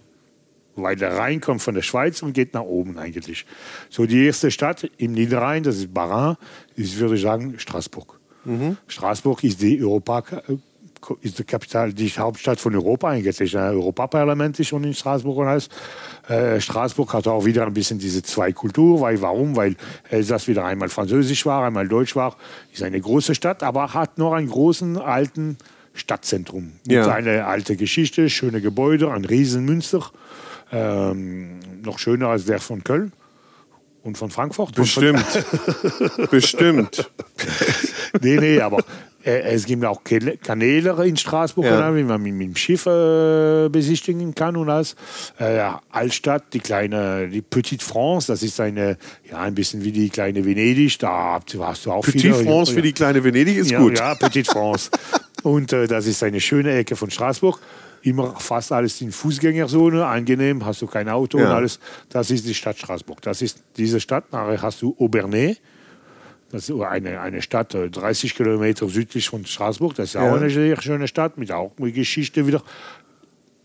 [0.74, 3.44] Weil der Rhein kommt von der Schweiz und geht nach oben eigentlich.
[3.90, 6.36] So die erste Stadt im Niederrhein, das ist Bas-Rhin,
[6.74, 8.18] ist, würde ich sagen, Straßburg.
[8.88, 10.56] Straßburg ist die Europa, äh,
[11.22, 13.36] ist die Kapital, die Hauptstadt von Europa eigentlich.
[13.36, 15.68] Das Europaparlament ist schon in Straßburg und alles.
[16.28, 19.56] Äh, Straßburg hat auch wieder ein bisschen diese zwei Kultur, weil warum?
[19.56, 19.76] Weil
[20.10, 22.36] Elsass wieder einmal französisch war, einmal deutsch war.
[22.72, 25.56] Ist eine große Stadt, aber hat noch einen großen alten
[25.94, 27.06] Stadtzentrum Ja.
[27.12, 30.10] einer alten Geschichte, schöne Gebäude, ein Riesenmünster,
[30.72, 33.12] ähm, noch schöner als der von Köln
[34.02, 34.76] und von Frankfurt.
[34.78, 35.44] Und von- Bestimmt.
[36.30, 37.10] Bestimmt.
[38.20, 38.82] nee, nee, aber
[39.24, 41.96] es gibt auch Kanäle in Straßburg, Ja.
[41.96, 44.96] wie man mit, dem Schiff äh, besichtigen kann und alles.
[45.38, 45.60] Äh,
[45.90, 48.98] Altstadt, die kleine, die Petite France, das ist eine,
[49.30, 52.34] ja, ein bisschen wie die kleine Venedig, da hast du auch Petit viele.
[52.34, 53.98] France ja, für die kleine Venedig ist ja, gut.
[53.98, 54.90] Ja, Petite France.
[55.42, 57.58] und äh, das ist eine schöne Ecke von Straßburg.
[58.02, 61.80] Immer fast alles in Fußgängerzone, angenehm, hast du kein Auto und alles.
[62.10, 63.22] Das ist die Stadt Straßburg.
[63.22, 64.30] Das ist diese Stadt.
[64.30, 65.56] Nachher hast du Aubernais.
[66.54, 69.96] Das ist eine, eine Stadt, äh, 30 Kilometer südlich von Straßburg.
[69.96, 70.20] Das ist Ja.
[70.30, 72.62] auch eine sehr schöne Stadt, mit auch mit Geschichte wieder.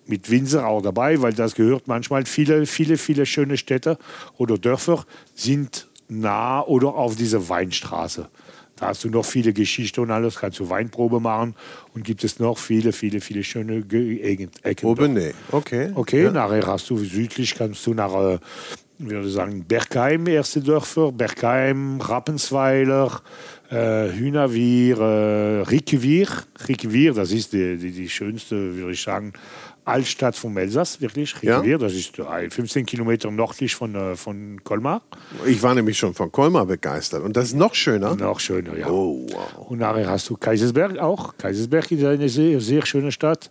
[0.07, 2.25] Mit Winzer auch dabei, weil das gehört manchmal.
[2.25, 3.99] Viele, viele, viele schöne Städte
[4.37, 8.27] oder Dörfer sind nah oder auf dieser Weinstraße.
[8.75, 11.53] Da hast du noch viele Geschichten und alles, kannst du Weinprobe machen
[11.93, 14.87] und gibt es noch viele, viele, viele schöne Gegend- Ecken.
[14.87, 14.99] dort.
[14.99, 15.35] Aubenet.
[15.51, 15.91] Okay.
[15.93, 16.31] Okay, Ja.
[16.31, 18.39] nachher hast du südlich, kannst du nach,
[18.99, 23.21] äh, ich würde sagen, Bergheim, erste Dörfer, Bergheim, Rappensweiler,
[23.69, 26.27] äh, Hühnerwier, äh, Rickewier.
[26.67, 29.33] Rickewier, das ist die, die, die schönste, würde ich sagen,
[29.85, 31.35] Altstadt vom Elsass, wirklich.
[31.41, 31.61] Ja.
[31.77, 35.01] Das ist äh, 15 Kilometer nördlich von, äh, von Colmar.
[35.45, 37.23] Ich war nämlich schon von Colmar begeistert.
[37.23, 38.15] Und das ist noch schöner.
[38.15, 38.87] Noch schöner, ja.
[38.87, 39.69] Oh, wow.
[39.69, 41.35] Und nachher hast du Kaisersberg auch.
[41.37, 43.49] Kaisersberg ist eine sehr, sehr schöne Stadt.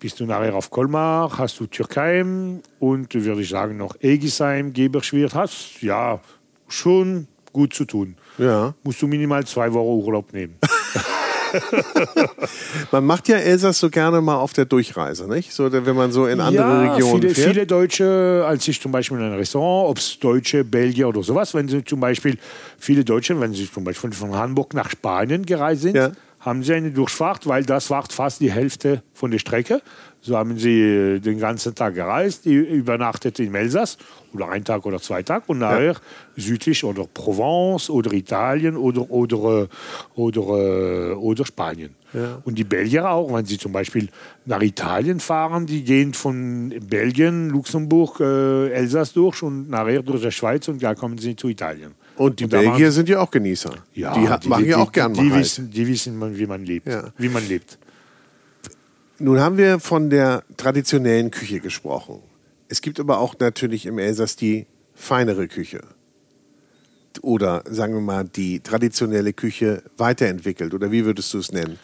[0.00, 5.34] Bist du nachher auf Colmar, hast du Türkheim und würde ich sagen noch Egisheim, Geberschwirth.
[5.34, 6.20] Hast ja
[6.68, 8.14] schon gut zu tun.
[8.38, 8.74] Ja.
[8.84, 10.54] Musst du minimal zwei Wochen Urlaub nehmen.
[12.92, 15.52] Man macht ja Elsass so gerne mal auf der Durchreise, nicht?
[15.52, 17.48] So, wenn man so in andere ja, Regionen viele, fährt.
[17.48, 21.54] viele Deutsche, als ich zum Beispiel in einem Restaurant, ob es Deutsche, Belgier oder sowas,
[21.54, 22.36] wenn sie zum Beispiel,
[22.78, 26.12] viele Deutsche, wenn sie zum Beispiel von Hamburg nach Spanien gereist sind, Ja.
[26.40, 29.82] Haben sie eine Durchfahrt, weil das war fast die Hälfte von der Strecke.
[30.20, 33.98] So haben sie äh, den ganzen Tag gereist, übernachtet in Elsass
[34.34, 35.96] oder einen Tag oder zwei Tage und nachher
[36.36, 39.68] südlich oder Provence oder Italien oder, oder,
[40.14, 41.94] oder, oder Spanien.
[42.44, 44.08] Und die Belgier auch, wenn sie zum Beispiel
[44.44, 50.32] nach Italien fahren, die gehen von Belgien, Luxemburg, äh, Elsass durch und nachher durch die
[50.32, 51.94] Schweiz und da kommen sie zu Italien.
[52.18, 53.72] Und die machen- Belgier sind ja auch Genießer.
[53.94, 55.44] ja, die, ha- machen ja auch gern die mal halt.
[55.44, 56.86] wissen, die wissen, man- wie man lebt.
[56.88, 57.12] Ja.
[57.16, 57.78] Wie man lebt.
[59.18, 62.20] Nun haben wir von der traditionellen Küche gesprochen.
[62.68, 65.80] Es gibt aber auch natürlich im Elsass die feinere Küche.
[67.22, 70.72] Oder sagen wir mal, die traditionelle Küche weiterentwickelt.
[70.74, 71.78] Oder wie würdest du es nennen?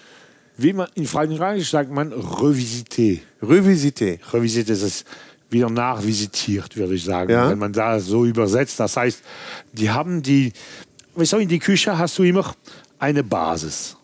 [0.57, 3.21] Wie man, in Frankreich sagt man revisité.
[3.43, 4.21] Revisité.
[4.31, 5.05] Revisité, das ist
[5.55, 7.31] wieder nachvisitiert, würde ich sagen.
[7.31, 7.49] Ja.
[7.49, 8.79] Wenn man da so übersetzt.
[8.79, 9.23] Das heißt,
[9.73, 10.53] die haben die,
[11.15, 12.55] weißt du, in die Küche hast du immer
[12.99, 13.97] eine Basis.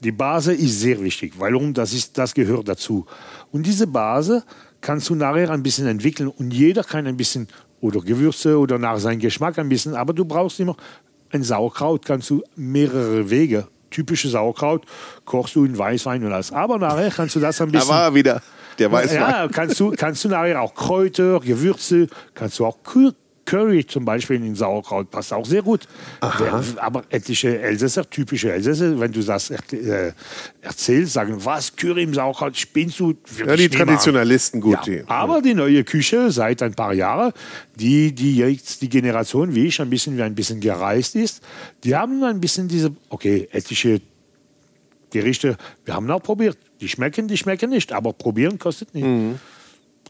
[0.00, 1.34] Die Base ist sehr wichtig.
[1.38, 1.72] Warum?
[1.72, 3.06] Das, ist, das gehört dazu.
[3.52, 4.42] Und diese Base
[4.80, 7.46] kannst du nachher ein bisschen entwickeln und jeder kann ein bisschen
[7.80, 10.76] oder Gewürze oder nach seinem Geschmack ein bisschen, aber du brauchst immer
[11.30, 13.68] ein Sauerkraut, kannst du mehrere Wege.
[13.90, 14.84] Typische Sauerkraut
[15.24, 16.52] kochst du in Weißwein und alles.
[16.52, 17.88] Aber nachher kannst du das ein bisschen.
[17.88, 18.42] Da war er wieder,
[18.80, 19.20] der Weißwein.
[19.20, 22.78] Ja, kannst du, kannst du nachher auch Kräuter, Gewürze, kannst du auch
[23.50, 25.88] Curry zum Beispiel in Sauerkraut passt auch sehr gut.
[26.22, 30.12] Der, aber etliche Elsässer, typische Elsässer, wenn du das äh,
[30.60, 33.14] erzählst, sagen, was, Curry im Sauerkraut, spinnst du?
[33.44, 34.86] ja, die Traditionalisten gut.
[34.86, 37.32] Ja, aber die neue Küche seit ein paar Jahren,
[37.74, 41.42] die, die jetzt die Generation wie ich ein bisschen wie ein bisschen gereist ist,
[41.82, 44.00] die haben ein bisschen diese, okay, etliche
[45.10, 46.56] Gerichte, wir haben auch probiert.
[46.80, 49.04] Die schmecken, die schmecken nicht, aber probieren kostet nicht.
[49.04, 49.38] Mhm.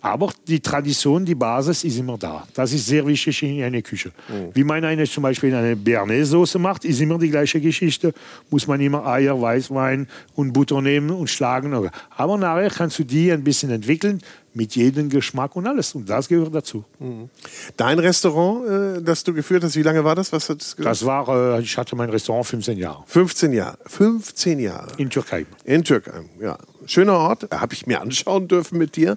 [0.03, 2.47] Aber die Tradition, die Basis ist immer da.
[2.55, 4.13] Das ist sehr wichtig in einer Küche.
[4.29, 4.51] Mhm.
[4.55, 8.15] Wie man eine, zum Beispiel eine Bernaise-Soße macht, ist immer die gleiche Geschichte.
[8.51, 11.75] Muss man immer Eier, Weißwein und Butter nehmen und schlagen.
[12.17, 14.21] Aber nachher kannst du die ein bisschen entwickeln
[14.55, 15.95] mit jedem Geschmack und alles.
[15.95, 16.85] Und das gehört dazu.
[16.99, 17.29] Mhm.
[17.77, 20.33] Dein Restaurant, äh, das du geführt hast, wie lange war das?
[20.33, 23.03] Was hat das, das war, äh, ich hatte mein Restaurant 15 Jahre.
[23.07, 23.79] 15 Jahre.
[23.87, 24.89] 15 Jahre.
[24.97, 25.47] In Türkei.
[25.65, 26.59] In Türkei, ja.
[26.87, 29.17] Schöner Ort, habe ich mir anschauen dürfen mit dir.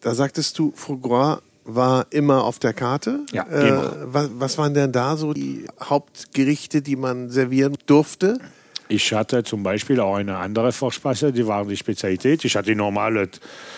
[0.00, 3.20] Da sagtest du, Foie Gras war immer auf der Karte.
[3.32, 8.38] Ja, äh, was, was waren denn da so die Hauptgerichte, die man servieren durfte?
[8.88, 12.44] Ich hatte zum Beispiel auch eine andere Vorspeise, die war die Spezialität.
[12.44, 13.28] Ich hatte die normale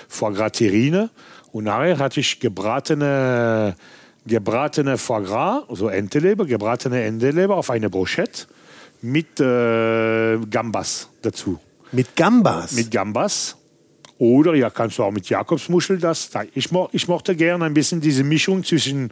[0.09, 1.11] Foie Gras Terrine
[1.51, 3.75] und nachher hatte ich gebratene,
[4.25, 8.47] gebratene Foie Gras, also Enteleber, gebratene Enteleber auf eine Brochette
[9.03, 11.59] mit äh, Gambas dazu.
[11.91, 12.73] Mit Gambas?
[12.73, 13.57] Mit Gambas
[14.21, 16.29] oder ja, kannst du auch mit Jakobsmuschel das.
[16.55, 19.11] Ich, mo ich mochte gerne ein bisschen diese Mischung zwischen,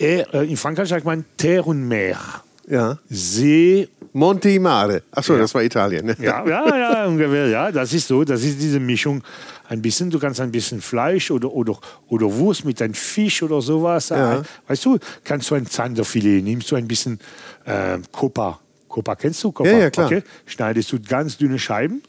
[0.00, 2.18] äh, in Frankreich sagt man Terre und Meer.
[2.66, 2.98] Ja.
[3.10, 3.88] See.
[4.14, 5.02] Monte Mare.
[5.10, 5.40] Achso, ja.
[5.40, 6.16] das war Italien.
[6.18, 7.48] Ja, ja, ja, ungefähr.
[7.48, 8.24] Ja, das ist so.
[8.24, 9.22] Das ist diese Mischung.
[9.68, 13.60] Ein bisschen, du kannst ein bisschen Fleisch oder, oder, oder Wurst mit einem Fisch oder
[13.60, 14.08] sowas.
[14.08, 14.42] Ja.
[14.66, 17.20] Weißt du, kannst du ein Zanderfilet, nimmst du ein bisschen
[17.66, 18.60] äh, Copa.
[18.88, 19.52] Copa kennst du?
[19.52, 19.68] Copa?
[19.68, 20.06] Ja, ja, klar.
[20.06, 20.22] Okay.
[20.46, 22.02] Schneidest du ganz dünne Scheiben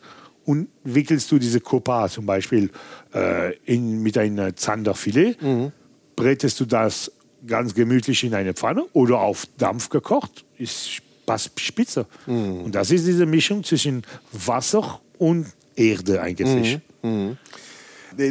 [0.50, 2.72] und wickelst du diese Copa zum Beispiel
[3.14, 5.72] äh, in, mit einem Zanderfilet, mhm.
[6.16, 7.12] brätest du das
[7.46, 12.08] ganz gemütlich in eine Pfanne oder auf Dampf gekocht, ist passt spitze.
[12.26, 12.62] Mhm.
[12.62, 15.46] Und das ist diese Mischung zwischen Wasser und
[15.76, 16.80] Erde eigentlich.
[17.04, 17.12] Mhm.
[17.12, 17.38] mhm.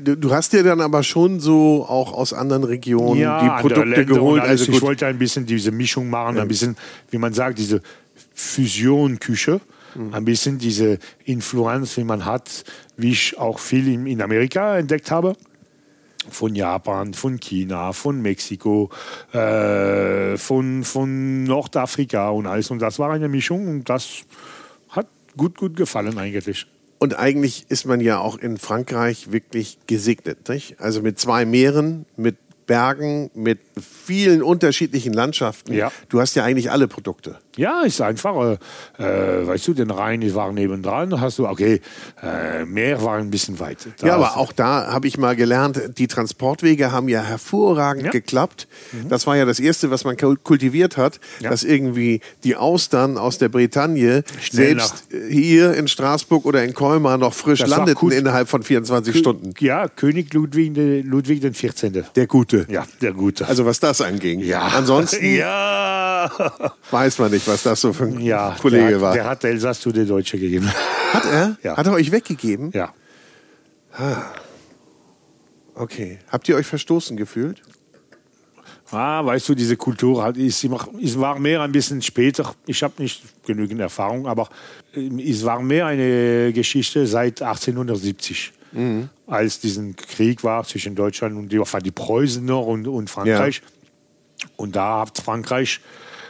[0.02, 4.42] Du hast dir dann aber schon so auch aus anderen Regionen ja, die Produkte geholt.
[4.42, 6.76] Also ich wollte ein bisschen diese Mischung machen, ein bisschen,
[7.10, 7.80] wie man sagt, diese
[8.34, 9.60] Fusion-Küche.
[9.99, 10.14] Mhm.
[10.14, 12.64] Ein bisschen diese Influenz, die man hat,
[12.96, 15.36] wie ich auch viel in, in Amerika entdeckt habe
[16.30, 18.90] von Japan, von China, von Mexiko,
[19.32, 22.70] äh, von, von Nordafrika und alles.
[22.70, 24.24] Und das war eine Mischung und das
[24.90, 26.66] hat gut, gut gefallen eigentlich.
[26.99, 30.80] Und eigentlich ist man ja auch in Frankreich wirklich gesegnet, nicht?
[30.80, 32.36] Also mit zwei Meeren, mit
[32.66, 35.72] Bergen, mit vielen unterschiedlichen Landschaften.
[35.72, 35.90] Ja.
[36.09, 37.38] Du hast ja eigentlich alle Produkte.
[37.59, 38.56] Ja, ist einfach,
[38.98, 41.80] äh, weißt du, den Rhein war nebendran, hast du, okay,
[42.22, 43.88] äh, Meer war ein bisschen weit.
[43.98, 48.11] Da ja, aber auch da habe ich mal gelernt, die Transportwege haben ja hervorragend ja.
[48.12, 48.68] geklappt.
[48.92, 49.09] Mhm.
[49.09, 51.50] Das war ja das Erste, was man kultiviert hat, ja.
[51.50, 55.18] dass irgendwie die Austern aus der Bretagne Schnell selbst nach.
[55.28, 59.54] hier in Straßburg oder in Colmar noch frisch das landeten innerhalb von 24 Kö Stunden.
[59.59, 62.12] Ja, König Ludwig, Ludwig XIV.
[62.14, 62.66] Der Gute.
[62.70, 63.48] Ja, der Gute.
[63.48, 64.38] Also was das anging.
[64.40, 64.61] Ja.
[64.68, 66.30] Ansonsten ja.
[66.92, 69.14] weiß man nicht, was das so für ein ja, Kollege der, war.
[69.14, 70.70] Der hat Elsass zu den Deutschen gegeben.
[71.12, 71.57] Hat er?
[71.62, 71.76] Ja.
[71.76, 72.70] Hat er euch weggegeben?
[72.72, 72.92] Ja.
[73.92, 74.22] Ah.
[75.74, 76.18] Okay.
[76.30, 77.62] Habt ihr euch verstoßen gefühlt?
[78.90, 80.64] Ah, weißt du, diese Kultur hat, ist
[81.03, 82.55] es war mehr ein bisschen später.
[82.66, 84.49] Ich habe nicht genügend Erfahrung, aber
[84.94, 89.11] äh, es war mehr eine Geschichte seit 1870, mhm.
[89.26, 93.61] als diesen Krieg war zwischen Deutschland und die, die Preußener und, und Frankreich.
[93.62, 94.49] Ja.
[94.57, 95.80] Und da hat Frankreich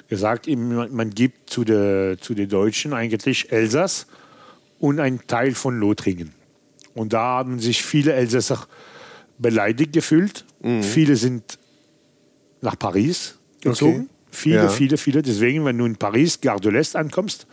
[0.09, 4.07] gesagt, man gibt zu den zu der Deutschen eigentlich Elsass
[4.79, 6.33] und einen Teil von Lothringen.
[6.95, 8.67] Und da haben sich viele Elsässer
[9.39, 10.45] beleidigt gefühlt.
[10.63, 10.83] Mhm.
[10.83, 11.59] Viele sind
[12.61, 14.01] nach Paris gezogen.
[14.01, 14.09] Okay.
[14.31, 14.69] Viele, ja.
[14.69, 15.23] viele, viele.
[15.23, 17.47] Deswegen, wenn du in Paris, Gare de l'Est ankommst,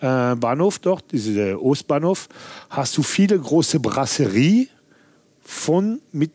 [0.00, 2.28] äh, Bahnhof dort, dieser Ostbahnhof,
[2.70, 4.68] hast du viele große Brasserie
[5.42, 6.32] von mit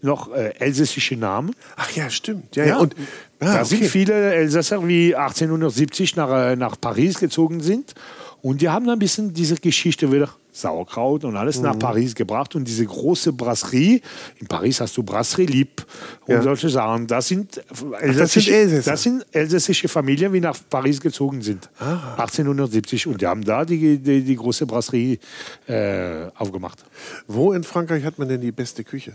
[0.00, 1.54] noch äh, elsässische Namen.
[1.76, 2.56] Ach ja, stimmt.
[2.56, 2.78] Ja, ja.
[2.78, 2.94] Und
[3.40, 3.64] ah, da okay.
[3.64, 7.94] sind viele Elsässer, wie 1870 nach, äh, nach Paris gezogen sind
[8.40, 12.54] Und die haben ein bisschen diese Geschichte wieder Sauerkraut und alles nach Paris gebracht.
[12.54, 14.00] Und diese große Brasserie,
[14.38, 15.84] in Paris hast du Brasserie Lieb
[16.26, 16.42] und Ja.
[16.42, 17.06] solche Sachen.
[17.06, 17.60] Das sind,
[18.00, 18.90] Elsässer.
[18.90, 21.68] das sind elsässische Familien, die nach Paris gezogen sind.
[21.80, 23.06] 1870.
[23.06, 25.18] Und die haben da die, die, die große Brasserie
[25.66, 26.84] äh, aufgemacht.
[27.26, 29.14] Wo in Frankreich hat man denn die beste Küche?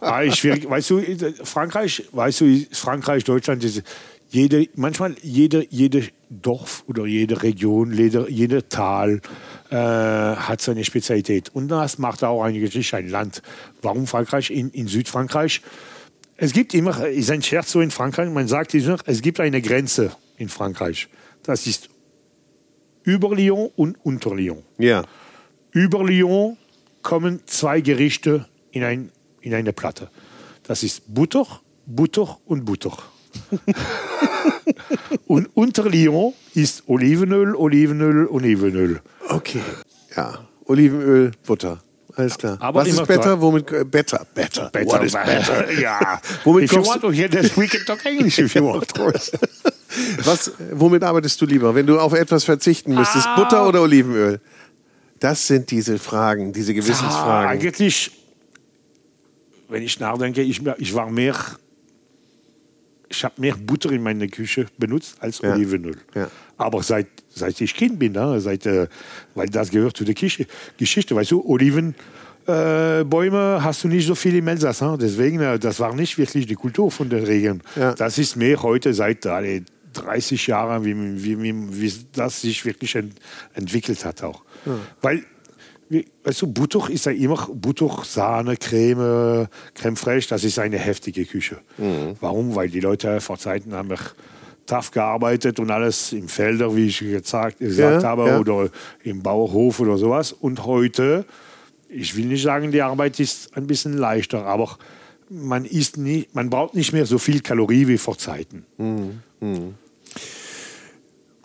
[0.00, 0.68] Ah, ist schwierig.
[0.68, 1.02] Weißt du,
[1.44, 3.82] Frankreich, weißt du, Frankreich, Deutschland, diese,
[4.30, 9.20] jede, manchmal jede, jede Dorf oder jede Region, jeder jede Tal
[9.70, 11.50] äh, hat seine Spezialität.
[11.54, 13.42] Und das macht auch eigentlich ein Land.
[13.82, 14.50] Warum Frankreich?
[14.50, 15.62] In, in Südfrankreich,
[16.36, 19.62] es gibt immer, ist ein Scherz so in Frankreich, man sagt immer, es gibt eine
[19.62, 21.08] Grenze in Frankreich.
[21.42, 21.88] Das ist
[23.02, 24.62] über Lyon und unter Lyon.
[24.78, 25.04] Ja.
[25.72, 26.58] Über Lyon
[27.02, 29.10] kommen zwei Gerichte in, ein,
[29.40, 30.10] in eine Platte.
[30.64, 31.46] Das ist Butter,
[31.86, 32.96] Butter und Butter.
[35.26, 39.00] und unter Lyon ist Olivenöl, Olivenöl, Olivenöl.
[39.28, 39.62] Okay.
[40.16, 40.46] Ja.
[40.66, 41.78] Olivenöl, Butter.
[42.16, 42.56] Alles klar.
[42.60, 43.40] Aber Was ist better?
[43.40, 44.26] Womit äh, better?
[44.34, 44.70] Better.
[44.84, 45.70] What is better?
[45.80, 46.20] Ja.
[46.44, 48.92] Womit if you want to hear this, we can talk English if you want.
[50.24, 53.26] Was, womit arbeitest du lieber, wenn du auf etwas verzichten müsstest?
[53.26, 53.36] Ah.
[53.36, 54.40] Butter oder Olivenöl?
[55.20, 57.50] Das sind diese Fragen, diese Ah, Gewissensfragen.
[57.50, 58.17] eigentlich,
[59.68, 61.34] wenn ich nachdenke, ich, ich war mehr,
[63.08, 65.54] ich habe mehr Butter in meiner Küche benutzt als Ja.
[65.54, 65.96] Olivenöl.
[66.14, 66.30] Ja.
[66.56, 68.88] Aber seit, seit ich Kind bin, ne, seit, äh,
[69.34, 70.46] weil das gehört zu der Kische,
[70.76, 71.94] Geschichte, weißt du, Oliven.
[72.46, 74.80] Äh, Bäume hast du nicht so viel im Elsass.
[74.80, 74.96] Ne?
[74.98, 77.62] Deswegen, äh, das war nicht wirklich die Kultur von den Regeln.
[77.76, 77.94] Ja.
[77.94, 79.62] Das ist mehr heute seit alle
[79.92, 83.16] 30 Jahren, wie, wie, wie, wie das sich wirklich ent,
[83.54, 84.42] entwickelt hat auch.
[85.02, 85.24] Weil
[86.24, 91.24] weißt du, Butter ist ja immer Butter, Sahne, Creme, Creme fraiche, das ist eine heftige
[91.24, 91.58] Küche.
[92.20, 92.54] Warum?
[92.54, 93.96] Weil die Leute vor Zeiten haben ja
[94.66, 98.38] tough gearbeitet und alles im Felder, wie ich gesagt, gesagt Ja, habe, ja.
[98.38, 98.68] oder
[99.02, 100.32] im Bauerhof oder sowas.
[100.32, 101.24] Und heute,
[101.88, 104.76] ich will nicht sagen, die Arbeit ist ein bisschen leichter, aber
[105.30, 108.66] man, isst nie, man braucht nicht mehr so viel Kalorie wie vor Zeiten.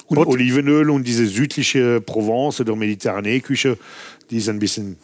[0.06, 3.78] Und Und- Olivenöl und diese südliche Provence oder Mediterranee-Küche,
[4.30, 4.98] die ist ein bisschen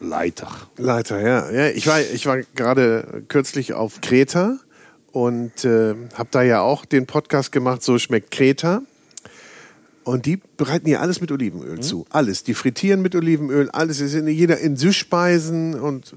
[0.00, 0.48] leiter.
[0.76, 1.50] Leiter, ja.
[1.50, 4.58] ja ich, war, ich war gerade kürzlich auf Kreta
[5.12, 8.82] und äh, habe da ja auch den Podcast gemacht, so schmeckt Kreta.
[10.04, 12.06] Und die bereiten hier alles mit Olivenöl zu.
[12.10, 12.42] Alles.
[12.42, 16.14] Die frittieren mit Olivenöl, alles ist in jeder in Süßspeisen und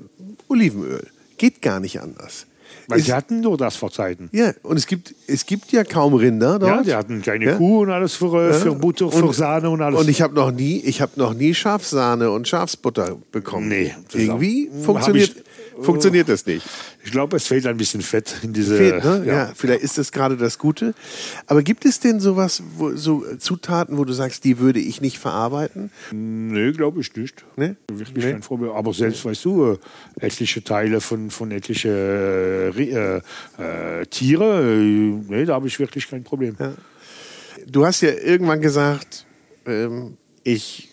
[0.48, 1.06] Olivenöl.
[1.38, 2.48] Geht gar nicht anders.
[2.88, 4.30] Weil Ist- die hatten nur das vor Zeiten.
[4.32, 6.86] ja, und es gibt, es gibt ja kaum Rinder Ja, dort.
[6.86, 7.56] die hatten keine Ja.
[7.58, 10.00] Kuh und alles für, äh, für Butter, für Sahne und alles.
[10.00, 13.68] Und ich habe noch nie, ich habe noch nie Schafsahne und Schafsbutter bekommen.
[13.70, 15.44] Nee, irgendwie funktioniert, ich-
[15.82, 16.66] funktioniert das nicht.
[17.04, 18.78] ich glaube, es fehlt ein bisschen Fett in diese.
[18.78, 19.24] Fehlt, ne?
[19.26, 19.52] ja.
[19.56, 20.94] vielleicht ist das gerade das Gute.
[21.48, 25.18] Aber gibt es denn sowas, wo, so Zutaten, wo du sagst, die würde ich nicht
[25.20, 25.92] verarbeiten?
[26.12, 27.44] Nee, glaube ich nicht.
[27.56, 27.76] Nee?
[27.92, 28.32] Wirklich Nee.
[28.32, 28.72] kein Problem.
[28.72, 29.78] Aber selbst, weißt du, äh,
[30.20, 31.90] etliche Teile von, von etliche
[32.76, 33.22] äh, äh,
[34.02, 36.56] äh, Tiere, äh, nee, da habe ich wirklich kein Problem.
[37.68, 39.26] Du hast ja irgendwann gesagt,
[39.66, 40.90] ähm, ich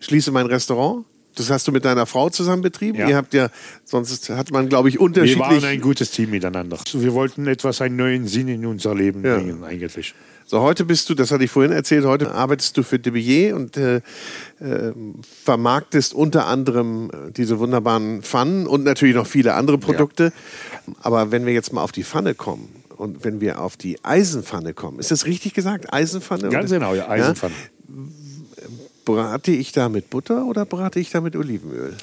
[0.00, 1.06] schließe mein Restaurant.
[1.36, 2.98] Das hast du mit deiner Frau zusammen betrieben.
[2.98, 3.08] Ja.
[3.08, 3.48] Ihr habt ja,
[3.84, 5.40] sonst hat man, glaube ich, Wir unterschiedlich.
[5.40, 6.78] waren ein gutes Team miteinander.
[6.92, 9.36] Wir wollten etwas, einen neuen Sinn in unser Leben Ja.
[9.36, 10.14] bringen, eigentlich.
[10.46, 13.76] So, heute bist du, das hatte ich vorhin erzählt, heute arbeitest du für Debillet und
[13.78, 13.96] äh,
[14.60, 14.92] äh,
[15.42, 20.32] vermarktest unter anderem äh, diese wunderbaren Pfannen und natürlich noch viele andere Produkte.
[21.02, 24.74] Aber wenn wir jetzt mal auf die Pfanne kommen und wenn wir auf die Eisenpfanne
[24.74, 25.92] kommen, ist das richtig gesagt?
[25.92, 26.50] Eisenpfanne?
[26.50, 27.54] Ganz genau, ja, Eisenpfanne.
[29.04, 31.94] Brate ich da mit Butter oder brate ich da mit Olivenöl?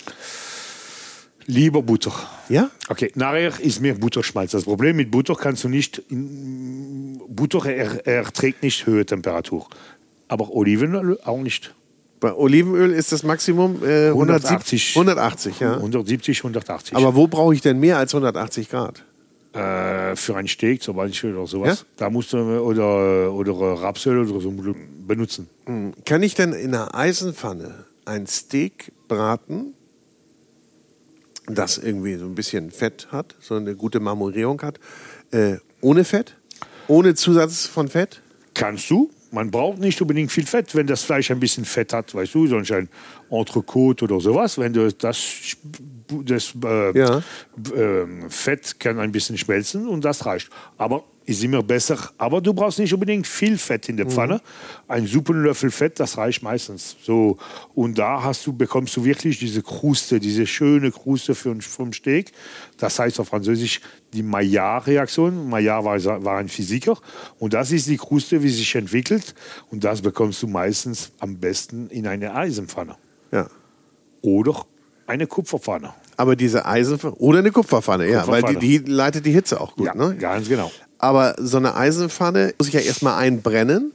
[1.47, 2.13] Lieber Butter.
[2.49, 2.69] Ja?
[2.87, 4.51] Okay, nachher ist mehr Butterschmalz.
[4.51, 9.67] Das Problem mit Butter kannst du nicht, Butter er, erträgt nicht höhere Temperatur.
[10.27, 11.73] Aber Olivenöl auch nicht.
[12.19, 14.95] Bei Olivenöl ist das Maximum äh, 170, 180.
[14.95, 15.73] 180, ja.
[15.73, 16.95] 170, 180.
[16.95, 19.03] Aber wo brauche ich denn mehr als 180 Grad?
[19.53, 21.85] Äh, für ein Steak zum Beispiel oder sowas, Ja?
[21.97, 24.51] da musst du oder, oder Rapsöl oder so
[25.07, 25.49] benutzen.
[26.05, 29.73] Kann ich denn in einer Eisenpfanne ein Steak braten,
[31.47, 34.79] das irgendwie so ein bisschen Fett hat, so eine gute Marmorierung hat,
[35.31, 36.35] äh, ohne Fett?
[36.87, 38.21] Ohne Zusatz von Fett?
[38.53, 39.09] Kannst du.
[39.33, 42.47] Man braucht nicht unbedingt viel Fett, wenn das Fleisch ein bisschen Fett hat, weißt du,
[42.47, 42.89] sonst ein
[43.29, 44.57] Entrecote oder sowas.
[44.57, 45.17] Wenn du das,
[46.25, 47.23] das äh, Ja.
[47.75, 50.49] ähm, Fett kann ein bisschen schmelzen und das reicht.
[50.77, 51.97] Aber ist immer besser.
[52.17, 54.35] Aber du brauchst nicht unbedingt viel Fett in der Pfanne.
[54.35, 54.39] Mhm.
[54.87, 56.95] Ein Suppenlöffel Fett, das reicht meistens.
[57.03, 57.37] So.
[57.75, 62.31] Und da hast du, bekommst du wirklich diese Kruste, diese schöne Kruste für, vom Steak.
[62.77, 63.81] Das heißt auf Französisch
[64.13, 65.47] die Maillard-Reaktion.
[65.47, 66.97] Maillard war, war ein Physiker.
[67.39, 69.35] Und das ist die Kruste, wie sie sich entwickelt.
[69.69, 72.95] Und das bekommst du meistens am besten in eine Eisenpfanne.
[73.31, 73.47] Ja.
[74.21, 74.65] Oder
[75.07, 75.93] eine Kupferpfanne.
[76.21, 78.37] Aber diese Eisenpfanne oder eine Kupferpfanne, Kupferpfanne.
[78.37, 79.87] ja, weil die, die, leitet die Hitze auch gut.
[79.87, 80.15] Ja, ne?
[80.15, 80.71] ganz genau.
[80.99, 83.91] Aber so eine Eisenpfanne muss ich ja erstmal einbrennen.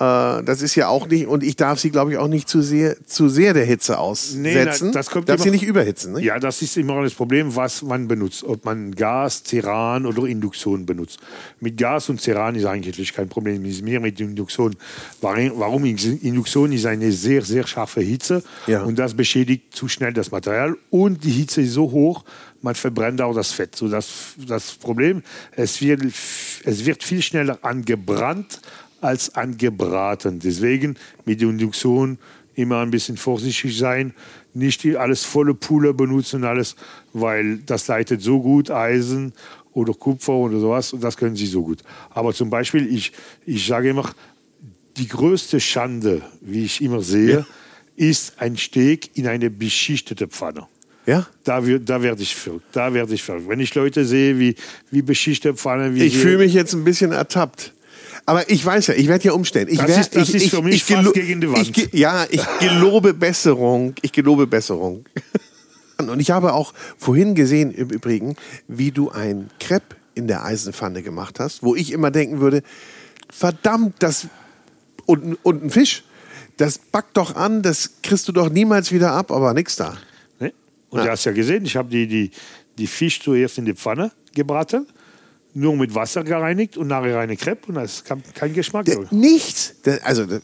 [0.00, 2.62] Äh, das ist ja auch nicht, und ich darf sie, glaube ich, auch nicht zu
[2.62, 4.42] sehr, zu sehr der Hitze aussetzen.
[4.88, 6.14] Nee, das kommt darf immer, sie nicht überhitzen.
[6.14, 6.22] Ne?
[6.22, 8.42] Ja, das ist immer das Problem, was man benutzt.
[8.42, 11.18] Ob man Gas, Ceran oder Induktion benutzt.
[11.60, 13.62] Mit Gas und Ceran ist eigentlich kein Problem.
[13.66, 14.74] Es ist mehr mit Induktion.
[15.20, 15.84] Warum?
[15.84, 18.82] Induktion ist eine sehr, sehr scharfe Hitze ja.
[18.82, 22.24] und das beschädigt zu schnell das Material und die Hitze ist so hoch,
[22.62, 23.76] man verbrennt auch das Fett.
[23.76, 25.22] So das, das Problem,
[25.52, 26.02] es wird,
[26.64, 28.60] es wird viel schneller angebrannt
[29.00, 30.38] als angebraten.
[30.38, 32.18] Deswegen mit der Induktion
[32.54, 34.12] immer ein bisschen vorsichtig sein,
[34.52, 36.76] nicht alles volle Pulle benutzen, alles,
[37.12, 39.32] weil das leitet so gut Eisen
[39.72, 41.82] oder Kupfer oder sowas und das können sie so gut.
[42.10, 43.12] Aber zum Beispiel, ich,
[43.46, 44.10] ich sage immer,
[44.96, 47.46] die größte Schande, wie ich immer sehe, ja.
[47.96, 50.66] ist ein Steak in eine beschichtete Pfanne.
[51.06, 51.26] Ja?
[51.44, 52.66] Da, da werde ich verrückt.
[52.72, 53.48] Da werde ich verrückt.
[53.48, 54.54] Wenn ich Leute sehe, wie,
[54.90, 55.94] wie beschichtete Pfanne.
[55.94, 57.72] Wie ich fühle mich jetzt ein bisschen ertappt.
[58.26, 59.68] Aber ich weiß ja, ich werde ja umstellen.
[59.68, 61.76] Ich das werd, ist, das ich, ist ich, für mich ich, fast gegen die Wand.
[61.76, 63.94] Ich, ja, ich gelobe Besserung.
[64.02, 65.04] Ich gelobe Besserung.
[65.98, 68.36] Und ich habe auch vorhin gesehen, im Übrigen,
[68.68, 72.62] wie du ein Crepe in der Eisenpfanne gemacht hast, wo ich immer denken würde,
[73.30, 74.28] verdammt, das
[75.06, 76.04] und, und ein Fisch,
[76.56, 79.96] das backt doch an, das kriegst du doch niemals wieder ab, aber nichts da.
[80.38, 80.52] Nee.
[80.90, 81.04] Und ja.
[81.04, 82.30] du hast ja gesehen, ich habe die, die,
[82.78, 84.86] die Fisch zuerst in die Pfanne gebraten
[85.54, 88.86] nur mit Wasser gereinigt und nachher eine Crepe und da ist kein Geschmack.
[88.86, 89.74] Der, nichts.
[89.84, 90.40] Der, also da,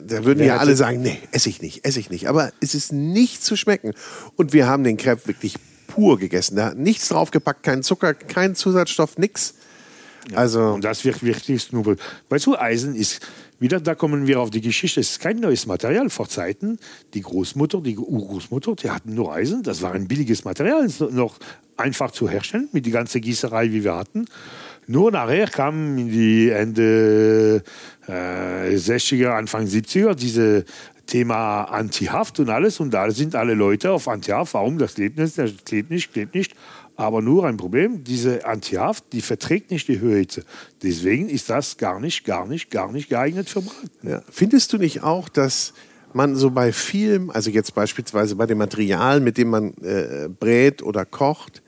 [0.00, 2.28] da, würden ja alle sagen, nee, esse ich nicht, esse ich nicht.
[2.28, 3.92] Aber es ist nicht zu schmecken.
[4.36, 5.56] Und wir haben den Crepe wirklich
[5.88, 6.56] pur gegessen.
[6.56, 9.54] Da hat nichts draufgepackt, kein Zucker, kein Zusatzstoff, nichts.
[10.30, 10.38] Ja.
[10.38, 11.96] Also und das wird wirklich nur.
[12.28, 13.20] Weißt du, Eisen ist
[13.58, 15.00] wieder, da kommen wir auf die Geschichte.
[15.00, 16.10] Es ist kein neues Material.
[16.10, 16.78] Vor Zeiten,
[17.14, 19.62] die Großmutter, die Urgroßmutter, die hatten nur Eisen.
[19.62, 21.38] Das war ein billiges Material, noch
[21.76, 24.26] einfach zu herstellen mit der ganzen Gießerei, wie wir hatten.
[24.86, 27.62] Nur nachher kam in die Ende
[28.08, 30.64] äh, 60er, Anfang 70er diese
[31.06, 32.80] Thema Antihaft und alles.
[32.80, 34.54] Und da sind alle Leute auf Antihaft.
[34.54, 34.78] Warum?
[34.78, 36.54] Das klebt nicht, das klebt nicht, klebt nicht.
[36.96, 40.44] Aber nur ein Problem, diese Antihaft, die verträgt nicht die Höhehitze.
[40.82, 43.90] Deswegen ist das gar nicht, gar nicht, gar nicht geeignet für Braten.
[44.02, 44.22] Ja.
[44.30, 45.72] Findest du nicht auch, dass
[46.14, 50.82] man so bei Film, also jetzt beispielsweise bei dem Material, mit dem man äh, brät
[50.82, 51.62] oder kocht,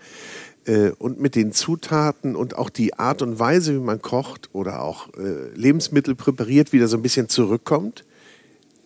[0.66, 4.82] äh, und mit den Zutaten und auch die Art und Weise, wie man kocht oder
[4.82, 8.04] auch äh, Lebensmittel präpariert, wieder so ein bisschen zurückkommt?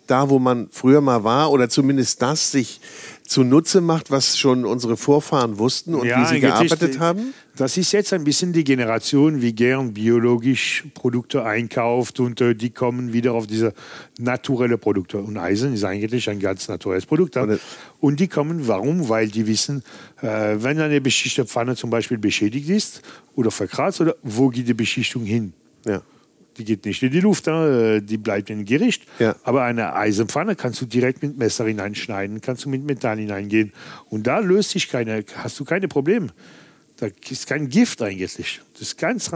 [0.09, 2.81] Da, wo man früher mal war, oder zumindest das sich
[3.29, 7.35] zunutze macht, was schon unsere Vorfahren wussten und ja, wie sie gearbeitet haben?
[7.57, 12.71] Das ist jetzt ein bisschen die Generation, wie gern biologisch Produkte einkauft und äh, die
[12.71, 13.75] kommen wieder auf diese
[14.19, 15.19] naturelle Produkte.
[15.19, 17.37] Und Eisen ist eigentlich ein ganz naturelles Produkt.
[17.37, 17.61] Und,
[18.01, 19.09] und die kommen, warum?
[19.09, 19.83] Weil die wissen,
[20.23, 23.03] äh, wenn eine beschichtete Pfanne zum Beispiel beschädigt ist
[23.35, 25.53] oder verkratzt, oder wo geht die Beschichtung hin?
[25.85, 26.01] Ja
[26.59, 28.03] die geht nicht in die Luft, ne?
[28.03, 29.05] die bleibt im Gericht.
[29.19, 29.37] Ja.
[29.45, 33.73] Aber eine Eisenpfanne kannst du direkt mit Messer hineinschneiden, kannst du mit Metall hineingehen.
[34.11, 36.29] Und da löst sich keine, hast du keine Probleme.
[37.01, 38.61] Da ist kein Gift eigentlich.
[38.73, 39.31] Das ist ganz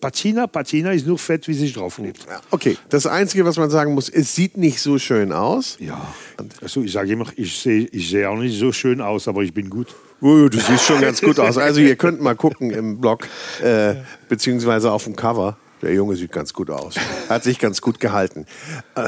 [0.00, 0.46] Patina.
[0.46, 2.24] Patina ist nur Fett, wie sich drauflebt.
[2.52, 5.78] Okay, das Einzige, was man sagen muss, es sieht nicht so schön aus.
[5.80, 6.14] Ja.
[6.62, 9.52] Also ich sage immer, ich sehe ich seh auch nicht so schön aus, aber ich
[9.52, 9.88] bin gut.
[10.20, 11.58] du siehst schon ganz gut aus.
[11.58, 13.26] Also ihr könnt mal gucken im Blog,
[13.60, 13.96] äh,
[14.28, 15.58] beziehungsweise auf dem Cover.
[15.82, 16.94] Der Junge sieht ganz gut aus.
[17.28, 18.46] Hat sich ganz gut gehalten.
[18.94, 19.04] Äh,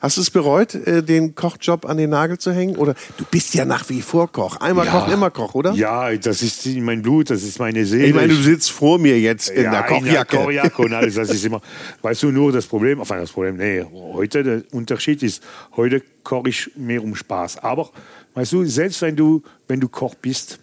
[0.00, 2.76] hast du es bereut, äh, den Kochjob an den Nagel zu hängen?
[2.76, 4.56] Oder du bist ja nach wie vor Koch.
[4.58, 4.92] Einmal ja.
[4.92, 5.72] Koch, immer Koch, oder?
[5.72, 8.06] Ja, das ist mein Blut, das ist meine Seele.
[8.06, 10.06] Ich meine, du sitzt vor mir jetzt in ja, der Kochjacke.
[10.06, 11.14] In der Kochjacke und alles.
[11.16, 11.60] Das ist immer,
[12.02, 15.42] weißt du, nur das Problem, auf das Problem, nee, heute, der Unterschied ist,
[15.76, 17.58] heute koche ich mehr um Spaß.
[17.64, 17.90] Aber,
[18.34, 20.60] weißt du, selbst wenn du, wenn du Koch bist,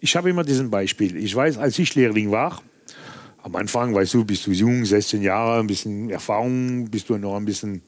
[0.00, 1.16] ich habe immer diesen Beispiel.
[1.16, 2.60] Ich weiß, als ich Lehrling war,
[3.44, 7.36] am Anfang, weißt du, bist du jung, 16 Jahre, ein bisschen Erfahrung, bist du noch
[7.36, 7.82] ein bisschen,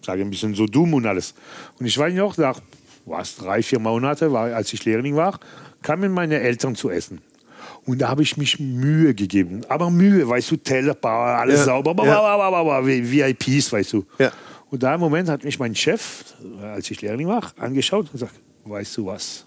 [0.00, 1.34] sage ein bisschen so dumm und alles.
[1.78, 2.60] Und ich weiß noch, nach
[3.04, 5.38] was, drei, vier Monate, war, als ich Lehrling war,
[5.82, 7.20] kamen meine Eltern zu essen.
[7.84, 9.60] Und da habe ich mich Mühe gegeben.
[9.68, 12.84] Aber Mühe, weißt du, Teller, alles ja, sauber, ja.
[12.84, 14.06] VIPs, weißt du.
[14.18, 14.32] Ja.
[14.70, 16.24] Und da im Moment hat mich mein Chef,
[16.62, 18.34] als ich Lehrling war, angeschaut und gesagt,
[18.64, 19.44] weißt du was,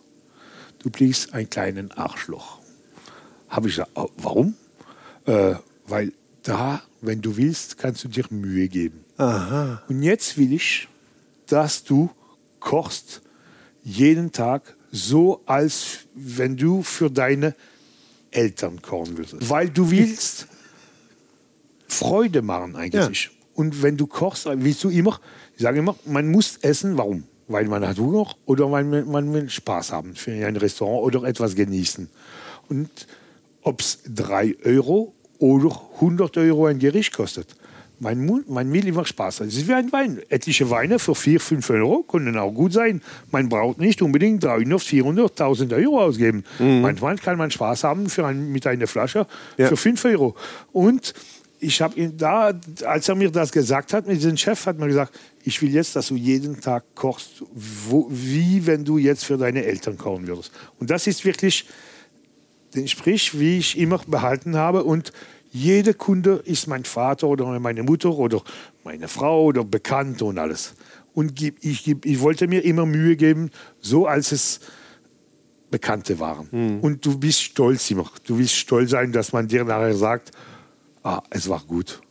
[0.78, 2.60] du bist ein kleinen Arschloch.
[3.50, 4.54] Habe ich gesagt, warum?
[5.30, 5.56] Äh,
[5.88, 6.12] weil
[6.42, 9.04] da, wenn du willst, kannst du dir Mühe geben.
[9.18, 9.84] Aha.
[9.88, 10.88] Und jetzt will ich,
[11.48, 12.10] dass du
[12.60, 13.22] kochst
[13.84, 17.54] jeden Tag so, als wenn du für deine
[18.32, 19.50] Eltern kochen würdest.
[19.50, 20.48] Weil du willst
[21.88, 23.30] Freude machen eigentlich.
[23.54, 25.20] Und wenn du kochst, willst du immer,
[25.56, 26.98] ich sage immer, man muss essen.
[26.98, 27.24] Warum?
[27.48, 31.28] Weil man hat Hunger oder weil man, man will Spaß haben für ein Restaurant oder
[31.28, 32.10] etwas genießen.
[32.68, 32.90] Und
[33.62, 37.48] ob es 3 Euro oder 100 Euro ein Gericht kostet.
[38.02, 39.42] Man, mu- man will immer Spaß.
[39.42, 40.20] Es ist wie ein Wein.
[40.30, 43.02] Etliche Weine für 4, 5 Euro können auch gut sein.
[43.30, 46.46] Man braucht nicht unbedingt 300, 400, 1000 Euro ausgeben.
[46.60, 49.28] Manchmal kann man Spaß haben für ein, mit einer Flasche
[49.58, 49.68] Ja.
[49.68, 50.36] für 5 Euro.
[50.72, 51.14] Und
[51.60, 52.54] ich habe ihn da,
[52.86, 55.94] als er mir das gesagt hat, mit diesem Chef, hat mir gesagt, ich will jetzt,
[55.98, 60.52] dass du jeden Tag kochst, wo, wie wenn du jetzt für deine Eltern kochen würdest.
[60.80, 61.66] Und das ist wirklich
[62.76, 64.84] den Sprich, wie ich immer behalten habe.
[64.84, 65.12] Und
[65.52, 68.42] jeder Kunde ist mein Vater oder meine Mutter oder
[68.84, 70.74] meine Frau oder Bekannte und alles.
[71.14, 73.50] Und ich, gib- ich wollte mir immer Mühe geben,
[73.82, 74.60] so als es
[75.72, 76.48] Bekannte waren.
[76.82, 78.10] Und du bist stolz immer.
[78.26, 80.32] Du willst stolz sein, dass man dir nachher sagt,
[81.04, 82.02] ah, es war gut.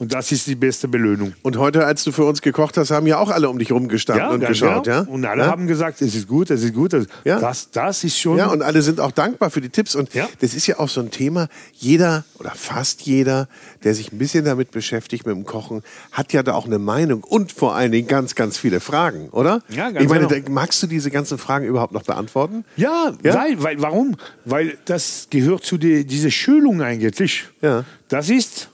[0.00, 1.34] Und das ist die beste Belohnung.
[1.42, 4.28] Und heute, als du für uns gekocht hast, haben ja auch alle um dich rumgestanden
[4.30, 4.96] und ganz geschaut, genau.
[4.96, 5.02] ja?
[5.02, 5.50] Und alle ja?
[5.50, 6.94] haben gesagt, es ist gut, es ist gut.
[7.24, 7.38] Ja.
[7.38, 8.38] Das, das ist schon.
[8.38, 9.94] Ja, und alle sind auch dankbar für die Tipps.
[9.94, 10.26] Und Ja.
[10.40, 11.48] das ist ja auch so ein Thema.
[11.74, 13.46] Jeder oder fast jeder,
[13.84, 15.82] der sich ein bisschen damit beschäftigt mit dem Kochen,
[16.12, 19.60] hat ja da auch eine Meinung und vor allen Dingen ganz, ganz viele Fragen, oder?
[19.68, 20.50] Ja, ganz ich meine, genau.
[20.50, 22.64] magst du diese ganzen Fragen überhaupt noch beantworten?
[22.76, 23.34] Ja, Ja?
[23.34, 24.16] Weil, weil, warum?
[24.46, 27.44] Weil das gehört zu die, dieser Schulung eigentlich.
[27.60, 27.84] Ja.
[28.08, 28.70] Das ist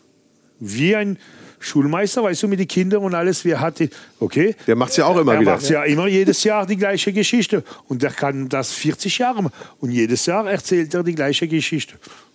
[0.61, 1.19] wie ein
[1.59, 3.89] Schulmeister, weißt du, mit den Kindern und alles, wie er hatte,
[4.21, 4.55] okay.
[4.67, 5.53] Der macht's ja auch immer er wieder.
[5.53, 7.65] macht ja immer jedes Jahr die gleiche Geschichte.
[7.89, 9.55] Und der kann das 40 Jahre machen.
[9.81, 11.95] Und jedes Jahr erzählt er die gleiche Geschichte.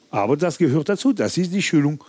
[0.09, 2.03] Aber das gehört dazu, das ist die Schulung.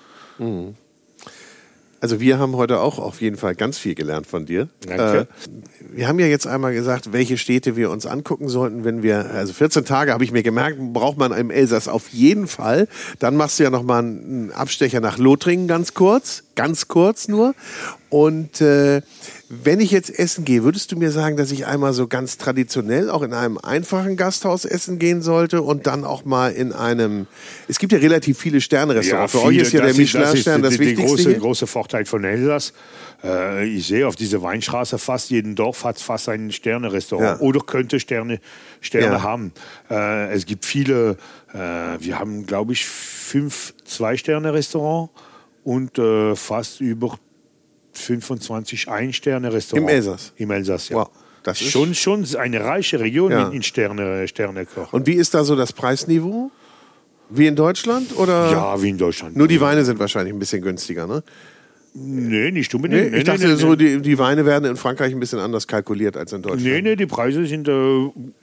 [2.02, 4.68] Also wir haben heute auch auf jeden Fall ganz viel gelernt von dir.
[4.84, 5.20] Danke.
[5.20, 9.30] Äh, wir haben ja jetzt einmal gesagt, welche Städte wir uns angucken sollten, wenn wir,
[9.30, 12.88] also 14 Tage habe ich mir gemerkt, braucht man im Elsass auf jeden Fall.
[13.20, 17.54] Dann machst du ja noch mal einen Abstecher nach Lothringen ganz kurz, ganz kurz nur.
[18.12, 19.00] Und äh,
[19.48, 23.08] wenn ich jetzt essen gehe, würdest du mir sagen, dass ich einmal so ganz traditionell
[23.08, 27.26] auch in einem einfachen Gasthaus essen gehen sollte und dann auch mal in einem,
[27.68, 29.32] es gibt ja relativ viele Sterne-Restaurants.
[29.32, 31.38] Für euch viele, ist ja der das Michelin-Stern das, ist die- die Wichtigste große, hier.
[31.38, 32.74] große Vorteil von Elsass.
[33.24, 37.46] Äh, ich sehe auf dieser Weinstraße fast jeden Dorf hat fast ein Sterne-Restaurant Ja.
[37.46, 38.40] oder könnte Sterne,
[38.82, 39.22] Sterne Ja.
[39.22, 39.52] haben.
[39.90, 41.16] Äh, es gibt viele,
[41.54, 41.56] äh,
[41.98, 45.10] wir haben glaube ich fünf Zwei-Sterne-Restaurants
[45.64, 47.16] und äh, fast über
[47.92, 49.90] 25 Ein-Sterne-Restaurants.
[49.90, 50.32] Im Elsass?
[50.36, 50.96] Im Elsass, ja.
[50.96, 51.10] Wow,
[51.42, 53.48] das ist- schon, schon eine reiche Region Ja.
[53.48, 54.92] in, Sterne, Sternekoch.
[54.92, 56.50] Und wie ist da so das Preisniveau?
[57.30, 58.16] Wie in Deutschland?
[58.18, 58.50] Oder?
[58.50, 59.36] Ja, wie in Deutschland.
[59.36, 61.22] Nur die Weine sind wahrscheinlich ein bisschen günstiger, ne?
[61.94, 63.04] Nee, nicht unbedingt.
[63.04, 65.66] ich Nee, nee, dachte, nee, so die, die Weine werden in Frankreich ein bisschen anders
[65.66, 66.64] kalkuliert als in Deutschland.
[66.64, 67.72] Nee, nee, die Preise sind äh,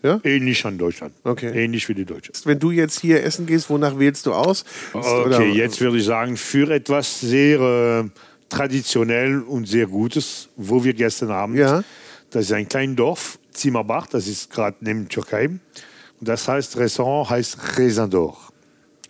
[0.03, 0.19] Ja?
[0.23, 1.13] ähnlich an Deutschland.
[1.23, 1.49] Okay.
[1.63, 2.31] Ähnlich wie die Deutschen.
[2.45, 4.65] Wenn du jetzt hier essen gehst, wonach wählst du aus?
[4.93, 8.03] Oder- Okay, jetzt würde ich sagen, für etwas sehr äh,
[8.49, 11.83] traditionell und sehr Gutes, wo wir gestern Abend, Ja.
[12.29, 15.47] das ist ein kleines Dorf, Zimmerbach, das ist gerade neben Türkei.
[15.47, 18.35] Und das heißt, Restaurant heißt Raisin d'Or,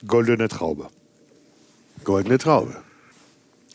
[0.06, 0.88] goldene Traube.
[2.04, 2.76] Goldene Traube.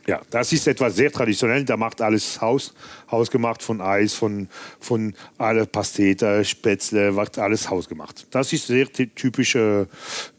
[0.06, 1.64] Ja, das ist etwas sehr traditionell.
[1.64, 2.74] Da macht alles Haus,
[3.10, 4.48] hausgemacht von Eis, von,
[4.78, 8.26] von alle Pastete, Spätzle, wird alles hausgemacht.
[8.30, 9.56] Das ist sehr ty- typisch.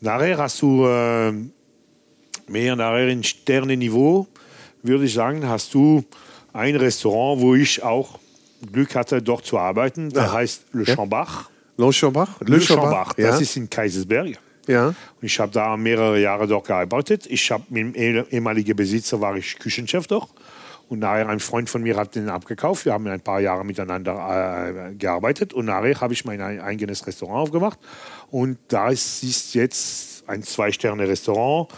[0.02, 1.32] Nachher hast du äh,
[2.48, 4.28] mehr nachher in Sternenniveau,
[4.88, 6.04] würde ich sagen, hast du
[6.54, 8.20] ein Restaurant, wo ich auch
[8.72, 10.10] Glück hatte, dort zu arbeiten.
[10.12, 10.34] Der Ah.
[10.34, 10.96] heißt Le Ja.
[10.96, 11.50] Chambach.
[11.78, 12.40] Longchambach?
[12.42, 13.28] Le Chambach, ja.
[13.28, 14.38] das ist in Kaisersberg.
[14.68, 14.88] ja.
[14.88, 17.26] Und ich habe da mehrere Jahre dort gearbeitet.
[17.30, 20.30] Ich habe mit dem eh- ehemaligen Besitzer war ich Küchenchef dort.
[20.88, 22.86] Und nachher ein Freund von mir hat den abgekauft.
[22.86, 24.14] Wir haben ein paar Jahre miteinander
[24.92, 25.52] äh, gearbeitet.
[25.54, 27.80] Und nachher habe ich mein ein- eigenes Restaurant aufgemacht.
[28.32, 31.70] Und da ist, ist jetzt ein Zwei-Sterne-Restaurant.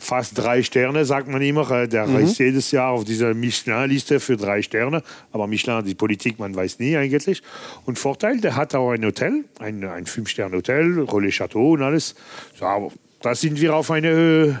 [0.00, 1.70] Fast drei Sterne, sagt man immer.
[1.70, 5.02] Äh, Der ist jedes Jahr auf dieser Michelin-Liste für drei Sterne.
[5.32, 7.42] Aber Michelin, die Politik, man weiß nie eigentlich.
[7.84, 12.14] Und Vorteil, der hat auch ein Hotel, ein, ein Fünf-Sterne-Hotel, Relais Chateau und alles.
[12.58, 12.92] So,
[13.22, 14.54] da sind wir auf eine äh,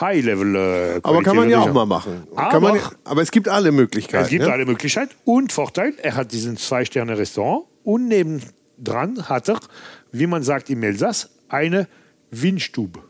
[0.00, 0.56] High-Level.
[0.56, 2.26] Äh, Aber kann man ja auch mal machen.
[2.34, 4.24] Aber- man aber es gibt alle Möglichkeiten.
[4.24, 4.52] Es gibt ne?
[4.52, 5.12] alle Möglichkeiten.
[5.24, 9.60] Und Vorteil, er hat diesen Zwei-Sterne-Restaurant und nebendran hat er,
[10.12, 11.88] wie man sagt im Elsass, eine
[12.30, 13.00] Windstube.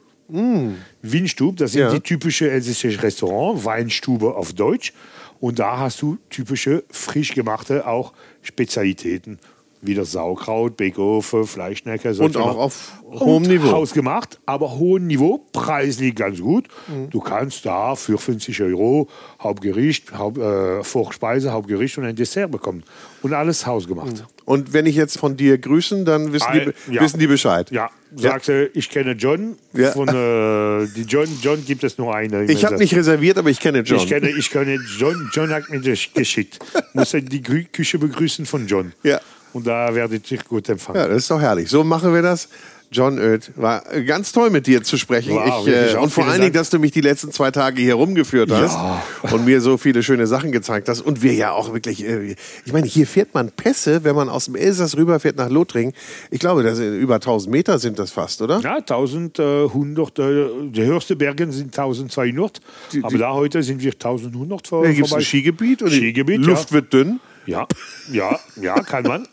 [1.03, 1.93] Windstube, das sind Ja.
[1.93, 4.93] die typische elsässische Restaurant, Weinstube auf Deutsch.
[5.41, 8.13] Und da hast du typische frisch gemachte auch
[8.43, 9.39] Spezialitäten.
[9.83, 12.15] Wieder Sauerkraut, Backofen, Fleischnecke.
[12.15, 13.73] Und auch auf hohem Niveau.
[13.73, 16.69] Hausgemacht, aber hohem Niveau, preislich ganz gut.
[16.89, 17.11] Mhm.
[17.11, 19.09] Du kannst da für 50 Euro
[19.41, 22.85] Hauptgericht, Haupt, äh, Vorspeise, Hauptgericht und ein Dessert bekommen.
[23.23, 24.19] Und alles hausgemacht.
[24.19, 24.27] Mhm.
[24.45, 27.03] Und wenn ich jetzt von dir grüßen, dann wissen, Ein, die, ja.
[27.03, 27.71] wissen die Bescheid.
[27.71, 29.57] Ja, sagst du, ich kenne John.
[29.73, 29.93] Ja.
[29.93, 32.45] Von, äh, die John, John gibt es nur eine.
[32.45, 33.99] Ich habe nicht reserviert, aber ich kenne John.
[33.99, 35.31] Ich kenne, ich kenne John.
[35.33, 36.59] John hat mir das geschickt.
[36.93, 38.93] Muss die Küche begrüßen von John.
[39.03, 39.21] Ja.
[39.53, 41.01] Und da werde ich dich gut empfangen.
[41.01, 41.69] Ja, das ist doch herrlich.
[41.69, 42.49] So machen wir das.
[42.93, 45.35] John Oeth, war ganz toll mit dir zu sprechen.
[45.35, 47.95] Wow, ich, äh, und vor allen Dingen, dass du mich die letzten zwei Tage hier
[47.95, 49.03] rumgeführt hast ja.
[49.33, 51.01] und mir so viele schöne Sachen gezeigt hast.
[51.01, 52.37] Und wir ja auch wirklich, äh,
[52.67, 55.95] ich meine, hier fährt man Pässe, wenn man aus dem Elsass rüberfährt nach Lothringen.
[56.31, 58.61] Ich glaube, das über 1000 Meter sind das fast, oder?
[58.61, 60.19] Ja, 1100.
[60.19, 62.61] Äh, die höchsten Berge sind 1200.
[62.93, 66.45] Die, die, aber da heute sind wir 1100 vor, da gibt ein Skigebiet und Skigebiet,
[66.45, 66.77] Luft ja.
[66.77, 67.21] wird dünn.
[67.47, 67.67] Ja,
[68.11, 69.27] ja, ja, kann man.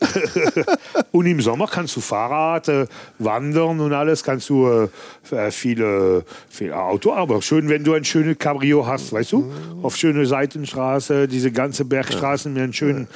[1.11, 2.87] und im Sommer kannst du Fahrrad, äh,
[3.19, 8.03] wandern und alles, kannst du äh, äh viele, viele Auto, aber schön, wenn du ein
[8.03, 9.51] schönes Cabrio hast, weißt du?
[9.83, 13.07] Auf schöne Seitenstraße, diese ganze Bergstraßen mit einem schönen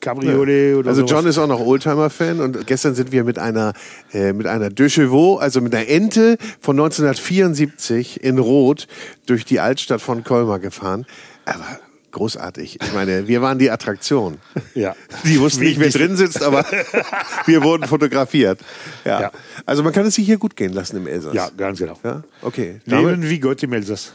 [0.00, 3.74] Cabriolet oder Also John ist auch noch Oldtimer-Fan und gestern sind wir mit einer
[4.12, 8.86] äh, mit einer De Chevaux, also mit einer Ente von 1974 in Rot
[9.26, 11.06] durch die Altstadt von Colmar gefahren.
[11.44, 11.78] Aber
[12.12, 12.78] großartig.
[12.82, 14.38] Ich meine, wir waren die Attraktion.
[14.74, 14.94] Ja.
[15.24, 16.64] Die wussten nicht, wer drin sitzt, aber
[17.46, 18.60] wir wurden fotografiert.
[19.04, 19.20] Ja.
[19.20, 19.32] ja.
[19.66, 21.34] Also man kann es sich hier gut gehen lassen im Elsass.
[21.34, 21.98] Ja, ganz genau.
[22.04, 22.22] Ja?
[22.42, 22.80] Okay.
[22.84, 24.12] Leben wie Gott im Elsass.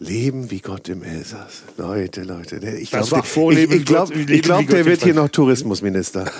[0.00, 1.64] Leben wie Gott im Elsass.
[1.76, 2.56] Leute, Leute.
[2.78, 6.30] Ich glaube, ich, ich glaub, ich glaub, der wird hier noch Tourismusminister.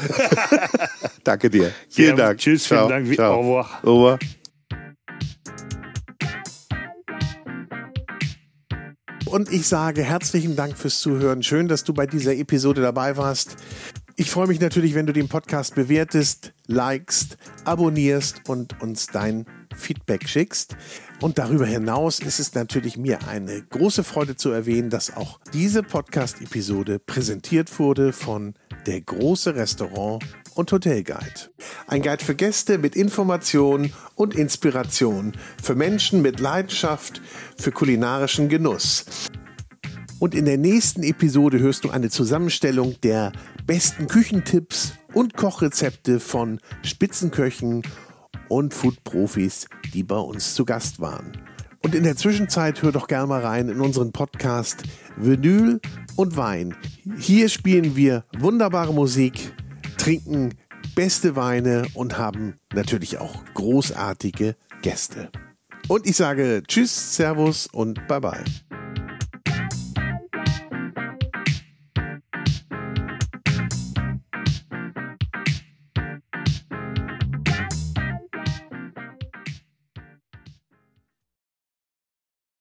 [1.24, 1.72] Danke dir.
[1.88, 2.38] Vielen Dank.
[2.38, 2.86] Tschüss, Ciao.
[2.86, 3.14] vielen Dank.
[3.16, 3.34] Ciao.
[3.34, 3.80] Au revoir.
[3.82, 4.18] Au revoir.
[9.30, 11.42] Und ich sage herzlichen Dank fürs Zuhören.
[11.42, 13.56] Schön, dass du bei dieser Episode dabei warst.
[14.16, 19.44] Ich freue mich natürlich, wenn du den Podcast bewertest, likest, abonnierst und uns dein
[19.76, 20.76] Feedback schickst.
[21.20, 25.82] Und darüber hinaus ist es natürlich mir eine große Freude zu erwähnen, dass auch diese
[25.82, 28.54] Podcast-Episode präsentiert wurde von
[28.86, 30.24] Der große Restaurant
[30.58, 31.52] und Hotelguide.
[31.86, 35.32] Ein Guide für Gäste mit Information und Inspiration,
[35.62, 37.22] für Menschen mit Leidenschaft
[37.56, 39.04] für kulinarischen Genuss.
[40.18, 43.30] Und in der nächsten Episode hörst du eine Zusammenstellung der
[43.66, 47.82] besten Küchentipps und Kochrezepte von Spitzenköchen
[48.48, 51.38] und Foodprofis, die bei uns zu Gast waren.
[51.84, 54.82] Und in der Zwischenzeit hör doch gerne mal rein in unseren Podcast
[55.16, 55.80] Vinyl
[56.16, 56.74] und Wein.
[57.16, 59.54] Hier spielen wir wunderbare Musik
[59.98, 60.54] trinken
[60.94, 65.30] beste Weine und haben natürlich auch großartige Gäste.
[65.88, 68.44] Und ich sage Tschüss, Servus und Bye bye.